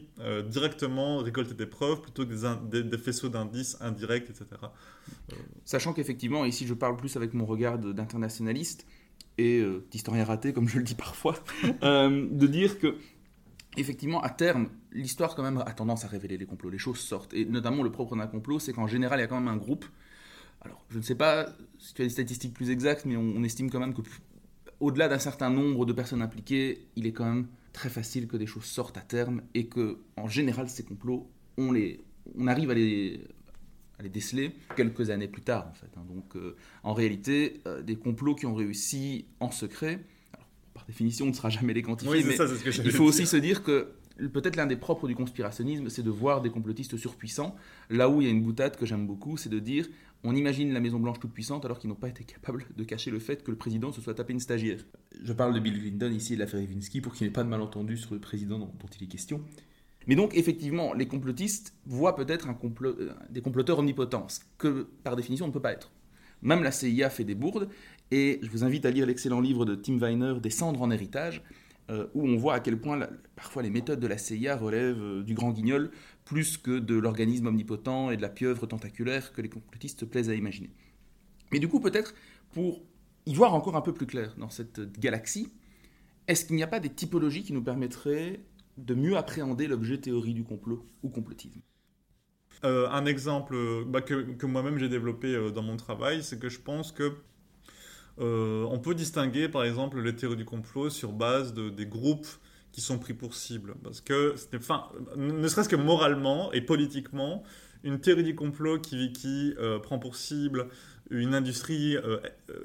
directement 0.48 1.18
récolter 1.18 1.54
des 1.54 1.66
preuves 1.66 2.00
plutôt 2.00 2.26
que 2.26 2.34
des, 2.68 2.82
des, 2.82 2.98
faisceaux 2.98 3.28
d'indices 3.28 3.76
indirects, 3.80 4.28
etc. 4.30 4.46
Sachant 5.64 5.92
qu'effectivement, 5.92 6.44
ici 6.44 6.66
je 6.66 6.74
parle 6.74 6.96
plus 6.96 7.16
avec 7.16 7.34
mon 7.34 7.46
regard 7.46 7.78
d'internationaliste 7.78 8.86
et 9.36 9.64
d'historien 9.90 10.24
raté, 10.24 10.52
comme 10.52 10.68
je 10.68 10.78
le 10.78 10.84
dis 10.84 10.94
parfois, 10.94 11.36
de 11.82 12.46
dire 12.46 12.78
que 12.78 12.96
effectivement, 13.80 14.22
à 14.22 14.30
terme, 14.30 14.68
l'histoire 14.92 15.34
quand 15.34 15.42
même 15.42 15.58
a 15.58 15.72
tendance 15.72 16.04
à 16.04 16.08
révéler 16.08 16.36
les 16.36 16.46
complots. 16.46 16.70
Les 16.70 16.78
choses 16.78 16.98
sortent. 16.98 17.34
Et 17.34 17.44
notamment, 17.44 17.82
le 17.82 17.90
propre 17.90 18.16
d'un 18.16 18.26
complot, 18.26 18.58
c'est 18.58 18.72
qu'en 18.72 18.86
général, 18.86 19.18
il 19.18 19.22
y 19.22 19.24
a 19.24 19.28
quand 19.28 19.40
même 19.40 19.48
un 19.48 19.56
groupe. 19.56 19.84
Alors, 20.60 20.84
je 20.90 20.98
ne 20.98 21.02
sais 21.02 21.14
pas 21.14 21.48
si 21.78 21.94
tu 21.94 22.02
as 22.02 22.04
des 22.04 22.10
statistiques 22.10 22.54
plus 22.54 22.70
exactes, 22.70 23.04
mais 23.04 23.16
on, 23.16 23.42
estime 23.44 23.70
quand 23.70 23.80
même 23.80 23.94
que, 23.94 24.02
au-delà 24.80 25.08
d'un 25.08 25.18
certain 25.18 25.50
nombre 25.50 25.86
de 25.86 25.92
personnes 25.92 26.22
impliquées, 26.22 26.86
il 26.96 27.06
est 27.06 27.12
quand 27.12 27.26
même 27.26 27.46
très 27.72 27.90
facile 27.90 28.26
que 28.26 28.36
des 28.36 28.46
choses 28.46 28.64
sortent 28.64 28.96
à 28.96 29.02
terme 29.02 29.42
et 29.54 29.66
que, 29.66 29.98
en 30.16 30.28
général, 30.28 30.68
ces 30.68 30.82
complots, 30.82 31.30
on, 31.56 31.70
les, 31.70 32.00
on 32.36 32.48
arrive 32.48 32.70
à 32.70 32.74
les, 32.74 33.20
à 33.98 34.02
les 34.02 34.08
déceler 34.08 34.52
quelques 34.76 35.10
années 35.10 35.28
plus 35.28 35.42
tard, 35.42 35.68
en 35.68 35.74
fait. 35.74 35.90
Hein. 35.96 36.04
Donc, 36.08 36.36
euh, 36.36 36.56
en 36.82 36.94
réalité, 36.94 37.60
euh, 37.66 37.82
des 37.82 37.96
complots 37.96 38.34
qui 38.34 38.46
ont 38.46 38.54
réussi 38.54 39.26
en 39.38 39.50
secret 39.50 40.00
définition, 40.86 41.26
on 41.26 41.30
ne 41.30 41.34
sera 41.34 41.50
jamais 41.50 41.74
les 41.74 41.82
quantifier. 41.82 42.24
mais 42.24 42.36
il 42.84 42.90
faut 42.90 43.04
aussi 43.04 43.26
se 43.26 43.36
dire 43.36 43.62
que 43.62 43.92
peut-être 44.32 44.56
l'un 44.56 44.66
des 44.66 44.76
propres 44.76 45.06
du 45.06 45.14
conspirationnisme, 45.14 45.88
c'est 45.88 46.02
de 46.02 46.10
voir 46.10 46.42
des 46.42 46.50
complotistes 46.50 46.96
surpuissants. 46.96 47.54
Là 47.90 48.08
où 48.08 48.20
il 48.20 48.26
y 48.26 48.28
a 48.28 48.32
une 48.32 48.42
boutade 48.42 48.76
que 48.76 48.86
j'aime 48.86 49.06
beaucoup, 49.06 49.36
c'est 49.36 49.48
de 49.48 49.58
dire 49.58 49.86
on 50.24 50.34
imagine 50.34 50.72
la 50.72 50.80
Maison 50.80 50.98
Blanche 50.98 51.20
toute 51.20 51.32
puissante 51.32 51.64
alors 51.64 51.78
qu'ils 51.78 51.88
n'ont 51.88 51.96
pas 51.96 52.08
été 52.08 52.24
capables 52.24 52.64
de 52.76 52.84
cacher 52.84 53.10
le 53.10 53.20
fait 53.20 53.44
que 53.44 53.50
le 53.50 53.56
président 53.56 53.92
se 53.92 54.00
soit 54.00 54.14
tapé 54.14 54.32
une 54.32 54.40
stagiaire. 54.40 54.84
Je 55.22 55.32
parle 55.32 55.54
de 55.54 55.60
Bill 55.60 55.80
Clinton 55.80 56.12
ici 56.12 56.32
et 56.32 56.36
de 56.36 56.40
l'affaire 56.40 56.60
Levinsky 56.60 57.00
pour 57.00 57.14
qu'il 57.14 57.26
n'y 57.26 57.30
ait 57.30 57.32
pas 57.32 57.44
de 57.44 57.48
malentendu 57.48 57.96
sur 57.96 58.14
le 58.14 58.20
président 58.20 58.58
dont, 58.58 58.72
il 58.98 59.04
est 59.04 59.08
question. 59.08 59.40
Mais 60.08 60.16
donc, 60.16 60.34
effectivement, 60.34 60.94
les 60.94 61.06
complotistes 61.06 61.74
voient 61.86 62.16
peut-être 62.16 62.48
euh, 62.48 63.12
des 63.30 63.42
comploteurs 63.42 63.78
omnipotents, 63.78 64.26
que 64.56 64.88
par 65.04 65.16
définition 65.16 65.44
on 65.44 65.48
ne 65.48 65.52
peut 65.52 65.60
pas 65.60 65.72
être. 65.72 65.92
Même 66.40 66.62
la 66.62 66.72
CIA 66.72 67.10
fait 67.10 67.24
des 67.24 67.34
bourdes, 67.34 67.68
et 68.10 68.38
je 68.42 68.50
vous 68.50 68.64
invite 68.64 68.86
à 68.86 68.90
lire 68.90 69.06
l'excellent 69.06 69.40
livre 69.40 69.64
de 69.64 69.74
Tim 69.74 69.98
Weiner, 69.98 70.34
Descendre 70.40 70.80
en 70.82 70.90
héritage, 70.90 71.42
euh, 71.90 72.06
où 72.14 72.26
on 72.26 72.36
voit 72.36 72.54
à 72.54 72.60
quel 72.60 72.78
point 72.78 73.08
parfois 73.34 73.62
les 73.62 73.70
méthodes 73.70 74.00
de 74.00 74.06
la 74.06 74.18
CIA 74.18 74.56
relèvent 74.56 75.02
euh, 75.02 75.22
du 75.22 75.32
grand 75.32 75.52
guignol 75.52 75.90
plus 76.26 76.58
que 76.58 76.78
de 76.78 76.94
l'organisme 76.94 77.46
omnipotent 77.46 78.10
et 78.10 78.16
de 78.18 78.22
la 78.22 78.28
pieuvre 78.28 78.66
tentaculaire 78.66 79.32
que 79.32 79.40
les 79.40 79.48
complotistes 79.48 80.04
plaisent 80.04 80.28
à 80.28 80.34
imaginer. 80.34 80.70
Mais 81.50 81.58
du 81.58 81.68
coup, 81.68 81.80
peut-être 81.80 82.14
pour 82.52 82.82
y 83.24 83.34
voir 83.34 83.54
encore 83.54 83.74
un 83.74 83.80
peu 83.80 83.94
plus 83.94 84.06
clair 84.06 84.34
dans 84.36 84.50
cette 84.50 85.00
galaxie, 85.00 85.50
est-ce 86.26 86.44
qu'il 86.44 86.56
n'y 86.56 86.62
a 86.62 86.66
pas 86.66 86.80
des 86.80 86.90
typologies 86.90 87.42
qui 87.42 87.54
nous 87.54 87.62
permettraient 87.62 88.40
de 88.76 88.94
mieux 88.94 89.16
appréhender 89.16 89.66
l'objet 89.66 89.96
théorie 89.96 90.34
du 90.34 90.44
complot 90.44 90.84
ou 91.02 91.08
complotisme? 91.08 91.62
Euh, 92.64 92.86
un 92.90 93.06
exemple 93.06 93.56
bah, 93.86 94.02
que, 94.02 94.32
que 94.32 94.44
moi-même 94.44 94.78
j'ai 94.78 94.90
développé 94.90 95.50
dans 95.54 95.62
mon 95.62 95.76
travail, 95.78 96.22
c'est 96.22 96.38
que 96.38 96.50
je 96.50 96.60
pense 96.60 96.92
que 96.92 97.14
euh, 98.20 98.66
on 98.70 98.78
peut 98.78 98.94
distinguer 98.94 99.48
par 99.48 99.64
exemple 99.64 100.00
les 100.00 100.14
théories 100.14 100.36
du 100.36 100.44
complot 100.44 100.90
sur 100.90 101.12
base 101.12 101.54
de, 101.54 101.68
des 101.68 101.86
groupes 101.86 102.26
qui 102.72 102.80
sont 102.80 102.98
pris 102.98 103.14
pour 103.14 103.34
cible. 103.34 103.74
Parce 103.82 104.00
que, 104.00 104.34
ne 105.16 105.48
serait-ce 105.48 105.68
que 105.68 105.76
moralement 105.76 106.52
et 106.52 106.60
politiquement, 106.60 107.42
une 107.84 108.00
théorie 108.00 108.24
du 108.24 108.34
complot 108.34 108.80
qui, 108.80 109.54
euh, 109.58 109.78
prend 109.78 109.98
pour 109.98 110.16
cible 110.16 110.68
une 111.10 111.34
industrie 111.34 111.96
euh, 111.96 112.18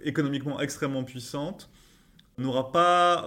économiquement 0.04 0.60
extrêmement 0.60 1.04
puissante 1.04 1.70
ne 2.40 2.48
reposera 2.48 3.22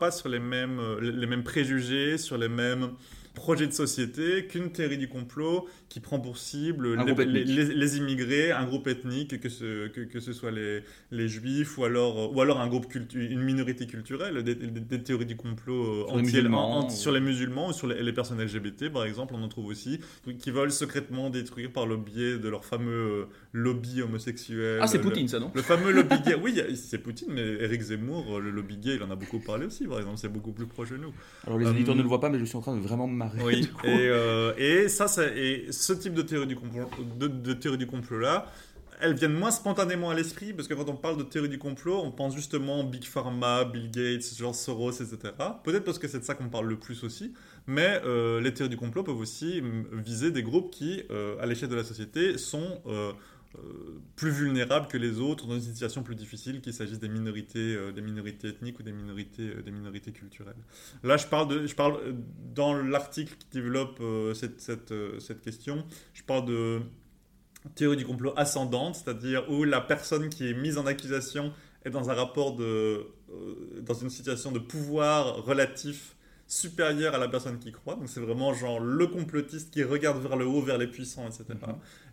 pas 0.00 0.10
sur 0.10 0.28
les 0.28 0.40
mêmes, 0.40 0.80
les 1.00 1.28
mêmes 1.28 1.44
préjugés, 1.44 2.18
sur 2.18 2.36
les 2.36 2.48
mêmes 2.48 2.90
projet 3.34 3.66
de 3.66 3.72
société 3.72 4.46
qu'une 4.46 4.70
théorie 4.70 4.98
du 4.98 5.08
complot 5.08 5.68
qui 5.88 6.00
prend 6.00 6.20
pour 6.20 6.38
cible 6.38 6.96
les, 6.96 7.96
immigrés, 7.98 8.52
un 8.52 8.64
groupe 8.64 8.86
ethnique, 8.86 9.40
que 9.40 9.48
ce, 9.48 9.88
que, 9.88 10.20
ce 10.20 10.32
soit 10.32 10.50
les, 10.50 10.82
les 11.10 11.28
juifs 11.28 11.78
ou 11.78 11.84
alors, 11.84 12.34
ou 12.34 12.40
alors 12.40 12.60
un 12.60 12.68
groupe 12.68 12.86
une 13.14 13.42
minorité 13.42 13.86
culturelle, 13.86 14.42
des, 14.42 15.02
théories 15.02 15.26
du 15.26 15.36
complot 15.36 16.06
sur, 16.06 16.16
les 16.16 16.22
musulmans, 16.22 16.90
sur 16.90 17.12
les 17.12 17.20
musulmans 17.20 17.68
ou 17.68 17.72
sur 17.72 17.86
les, 17.86 18.12
personnes 18.12 18.42
LGBT 18.42 18.88
par 18.92 19.04
exemple, 19.04 19.34
on 19.36 19.42
en 19.42 19.48
trouve 19.48 19.66
aussi, 19.66 20.00
qui 20.38 20.50
veulent 20.50 20.72
secrètement 20.72 21.30
détruire 21.30 21.72
par 21.72 21.86
le 21.86 21.96
biais 21.96 22.38
de 22.38 22.48
leur 22.48 22.64
fameux 22.64 22.92
euh, 22.92 23.24
lobby 23.52 24.02
homosexuel. 24.02 24.80
Ah, 24.82 24.86
c'est 24.86 25.00
Poutine 25.00 25.28
ça, 25.28 25.38
non? 25.38 25.50
Le 25.54 25.62
fameux 25.62 25.92
lobby 25.92 26.16
gay. 26.24 26.34
Oui, 26.40 26.60
c'est 26.74 26.98
Poutine, 26.98 27.28
mais 27.30 27.42
Eric 27.42 27.80
Zemmour, 27.80 28.40
le 28.40 28.50
lobby 28.50 28.76
gay, 28.76 28.96
il 28.96 29.02
en 29.02 29.10
a 29.10 29.16
beaucoup 29.16 29.40
parlé 29.40 29.66
aussi, 29.66 29.86
par 29.86 29.98
exemple, 29.98 30.18
c'est 30.18 30.32
beaucoup 30.32 30.52
plus 30.52 30.66
proche 30.66 30.90
de 30.90 30.96
nous. 30.96 31.12
Alors 31.46 31.58
les 31.58 31.70
éditeurs 31.70 31.96
ne 31.96 32.02
le 32.02 32.08
voient 32.08 32.20
pas, 32.20 32.28
mais 32.28 32.38
je 32.38 32.44
suis 32.44 32.56
en 32.56 32.60
train 32.60 32.76
de 32.76 32.80
vraiment 32.80 33.06
oui, 33.38 33.68
et, 33.84 33.88
euh, 34.08 34.52
et, 34.56 34.88
ça, 34.88 35.06
et 35.34 35.66
ce 35.70 35.92
type 35.92 36.14
de 36.14 36.22
théorie 36.22 36.46
du 36.46 36.56
complot, 36.56 36.88
de, 37.18 37.52
théorie 37.52 37.78
du 37.78 37.86
complot 37.86 38.18
là, 38.18 38.46
elles 39.00 39.14
viennent 39.14 39.34
moins 39.34 39.50
spontanément 39.50 40.10
à 40.10 40.14
l'esprit 40.14 40.52
parce 40.52 40.68
que 40.68 40.74
quand 40.74 40.88
on 40.88 40.96
parle 40.96 41.16
de 41.16 41.22
théorie 41.22 41.48
du 41.48 41.58
complot, 41.58 42.00
on 42.04 42.10
pense 42.10 42.34
justement 42.34 42.84
Big 42.84 43.04
Pharma, 43.04 43.64
Bill 43.64 43.90
Gates, 43.90 44.34
George 44.36 44.56
Soros, 44.56 44.92
etc. 44.92 45.18
Peut-être 45.64 45.84
parce 45.84 45.98
que 45.98 46.06
c'est 46.06 46.18
de 46.18 46.24
ça 46.24 46.34
qu'on 46.34 46.48
parle 46.48 46.68
le 46.68 46.78
plus 46.78 47.02
aussi, 47.04 47.32
mais 47.66 48.00
euh, 48.04 48.40
les 48.40 48.52
théories 48.52 48.70
du 48.70 48.76
complot 48.76 49.02
peuvent 49.02 49.18
aussi 49.18 49.62
viser 49.92 50.30
des 50.30 50.42
groupes 50.42 50.70
qui, 50.70 51.02
euh, 51.10 51.40
à 51.40 51.46
l'échelle 51.46 51.70
de 51.70 51.76
la 51.76 51.84
société, 51.84 52.36
sont 52.36 52.82
plus 54.14 54.30
vulnérables 54.30 54.86
que 54.86 54.96
les 54.96 55.18
autres 55.18 55.46
dans 55.46 55.54
une 55.54 55.60
situation 55.60 56.02
plus 56.02 56.14
difficile, 56.14 56.60
qu'il 56.60 56.72
s'agisse 56.72 57.00
des 57.00 57.08
minorités, 57.08 57.74
euh, 57.74 57.90
des 57.90 58.00
minorités 58.00 58.48
ethniques 58.48 58.78
ou 58.78 58.82
des 58.82 58.92
minorités, 58.92 59.42
euh, 59.42 59.62
des 59.62 59.72
minorités 59.72 60.12
culturelles. 60.12 60.62
Là, 61.02 61.16
je 61.16 61.26
parle, 61.26 61.48
de, 61.48 61.66
je 61.66 61.74
parle 61.74 62.14
dans 62.54 62.74
l'article 62.74 63.34
qui 63.38 63.46
développe 63.50 64.00
cette, 64.34 64.60
cette, 64.60 65.40
question, 65.42 65.84
je 66.12 66.22
parle 66.22 66.46
de 66.46 66.80
théorie 67.74 67.96
du 67.96 68.06
complot 68.06 68.32
ascendante, 68.36 68.96
c'est-à-dire 68.96 69.50
où 69.50 69.64
la 69.64 69.80
personne 69.80 70.28
qui 70.28 70.48
est 70.48 70.54
mise 70.54 70.78
en 70.78 70.86
accusation 70.86 71.52
est 71.84 71.90
dans 71.90 72.10
un 72.10 72.14
rapport 72.14 72.54
de, 72.54 73.06
dans 73.82 73.94
une 73.94 74.10
situation 74.10 74.52
de 74.52 74.58
pouvoir 74.58 75.44
relatif 75.44 76.14
supérieur 76.50 77.14
à 77.14 77.18
la 77.18 77.28
personne 77.28 77.58
qui 77.58 77.72
croit. 77.72 77.94
Donc 77.94 78.08
c'est 78.08 78.20
vraiment 78.20 78.52
genre 78.52 78.80
le 78.80 79.06
complotiste 79.06 79.70
qui 79.70 79.82
regarde 79.82 80.20
vers 80.20 80.36
le 80.36 80.46
haut, 80.46 80.60
vers 80.60 80.78
les 80.78 80.88
puissants, 80.88 81.26
etc 81.26 81.54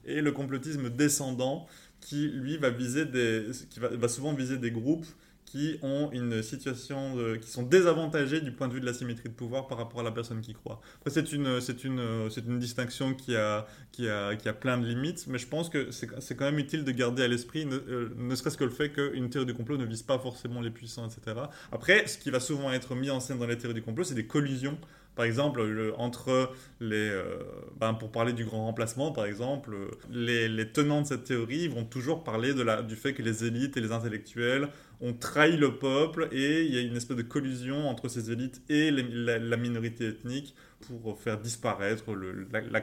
et 0.07 0.21
le 0.21 0.31
complotisme 0.31 0.89
descendant, 0.89 1.67
qui 1.99 2.29
lui 2.29 2.57
va 2.57 2.69
viser 2.69 3.05
des, 3.05 3.45
qui 3.69 3.79
va, 3.79 3.89
va 3.89 4.07
souvent 4.07 4.33
viser 4.33 4.57
des 4.57 4.71
groupes 4.71 5.05
qui 5.47 5.79
ont 5.81 6.09
une 6.11 6.43
situation 6.43 7.15
qui 7.41 7.49
sont 7.49 7.63
désavantagés 7.63 8.41
du 8.41 8.51
point 8.51 8.67
de 8.67 8.73
vue 8.73 8.81
de 8.81 8.85
la 8.85 8.93
symétrie 8.93 9.29
de 9.29 9.33
pouvoir 9.33 9.67
par 9.67 9.77
rapport 9.77 10.01
à 10.01 10.03
la 10.03 10.11
personne 10.11 10.41
qui 10.41 10.53
croit. 10.53 10.81
Après, 10.97 11.09
c'est 11.09 11.31
une, 11.31 11.61
c'est 11.61 11.85
une, 11.85 12.29
c'est 12.29 12.45
une 12.45 12.59
distinction 12.59 13.13
qui 13.13 13.35
a, 13.35 13.65
qui, 13.93 14.09
a, 14.09 14.35
qui 14.35 14.49
a 14.49 14.53
plein 14.53 14.77
de 14.77 14.85
limites, 14.85 15.25
mais 15.27 15.37
je 15.37 15.47
pense 15.47 15.69
que 15.69 15.89
c'est, 15.91 16.35
quand 16.35 16.45
même 16.45 16.59
utile 16.59 16.83
de 16.83 16.91
garder 16.91 17.23
à 17.23 17.27
l'esprit, 17.27 17.65
ne, 17.65 17.75
euh, 17.75 18.13
ne 18.17 18.35
serait-ce 18.35 18.57
que 18.57 18.65
le 18.65 18.69
fait 18.71 18.91
qu'une 18.91 19.29
théorie 19.29 19.45
du 19.45 19.53
complot 19.53 19.77
ne 19.77 19.85
vise 19.85 20.03
pas 20.03 20.19
forcément 20.19 20.61
les 20.61 20.69
puissants, 20.69 21.07
etc. 21.07 21.37
Après, 21.71 22.07
ce 22.07 22.17
qui 22.17 22.29
va 22.29 22.39
souvent 22.39 22.71
être 22.71 22.95
mis 22.95 23.09
en 23.09 23.19
scène 23.19 23.39
dans 23.39 23.47
les 23.47 23.57
théories 23.57 23.75
du 23.75 23.81
complot, 23.81 24.03
c'est 24.03 24.15
des 24.15 24.27
collisions 24.27 24.77
par 25.17 25.25
exemple, 25.25 25.63
le, 25.63 25.99
entre 25.99 26.51
les. 26.79 27.09
Euh, 27.09 27.39
ben 27.79 27.95
pour 27.95 28.11
parler 28.11 28.33
du 28.33 28.45
grand 28.45 28.65
remplacement, 28.65 29.11
par 29.11 29.25
exemple, 29.25 29.75
les, 30.11 30.71
tenants 30.71 31.01
de 31.01 31.07
cette 31.07 31.23
théorie 31.23 31.67
vont 31.67 31.83
toujours 31.83 32.23
parler 32.23 32.53
du 32.87 32.95
fait 32.95 33.15
que 33.15 33.23
les 33.23 33.43
élites 33.43 33.75
et 33.77 33.81
les 33.81 33.91
intellectuels 33.91 34.69
ont 35.01 35.13
trahi 35.13 35.57
le 35.57 35.77
peuple 35.79 36.29
et 36.31 36.63
il 36.65 36.73
y 36.73 36.77
a 36.77 36.81
une 36.81 36.95
espèce 36.95 37.17
de 37.17 37.23
collusion 37.23 37.89
entre 37.89 38.07
ces 38.09 38.31
élites 38.31 38.61
et 38.69 38.91
la, 38.91 39.57
minorité 39.57 40.07
ethnique 40.07 40.55
pour 40.81 41.19
faire 41.19 41.39
disparaître 41.39 42.13
la, 42.51 42.81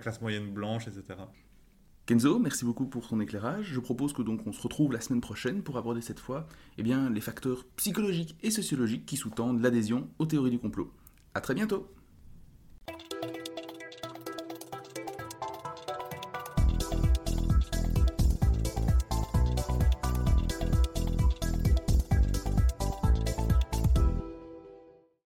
classe 0.00 0.20
moyenne 0.20 0.50
blanche, 0.50 0.88
etc. 0.88 1.20
Kenzo, 2.06 2.40
merci 2.40 2.64
beaucoup 2.64 2.86
pour 2.86 3.06
ton 3.06 3.20
éclairage. 3.20 3.66
Je 3.72 3.78
propose 3.78 4.12
que 4.12 4.22
donc 4.22 4.44
on 4.44 4.52
se 4.52 4.60
retrouve 4.60 4.92
la 4.92 5.00
semaine 5.00 5.20
prochaine 5.20 5.62
pour 5.62 5.76
aborder 5.76 6.00
cette 6.00 6.18
fois 6.18 6.48
eh 6.78 6.82
bien, 6.82 7.10
les 7.10 7.20
facteurs 7.20 7.64
psychologiques 7.76 8.36
et 8.42 8.50
sociologiques 8.50 9.06
qui 9.06 9.16
sous-tendent 9.16 9.62
l'adhésion 9.62 10.08
aux 10.18 10.26
théories 10.26 10.50
du 10.50 10.58
complot. 10.58 10.92
À 11.40 11.42
très 11.42 11.54
bientôt 11.54 11.90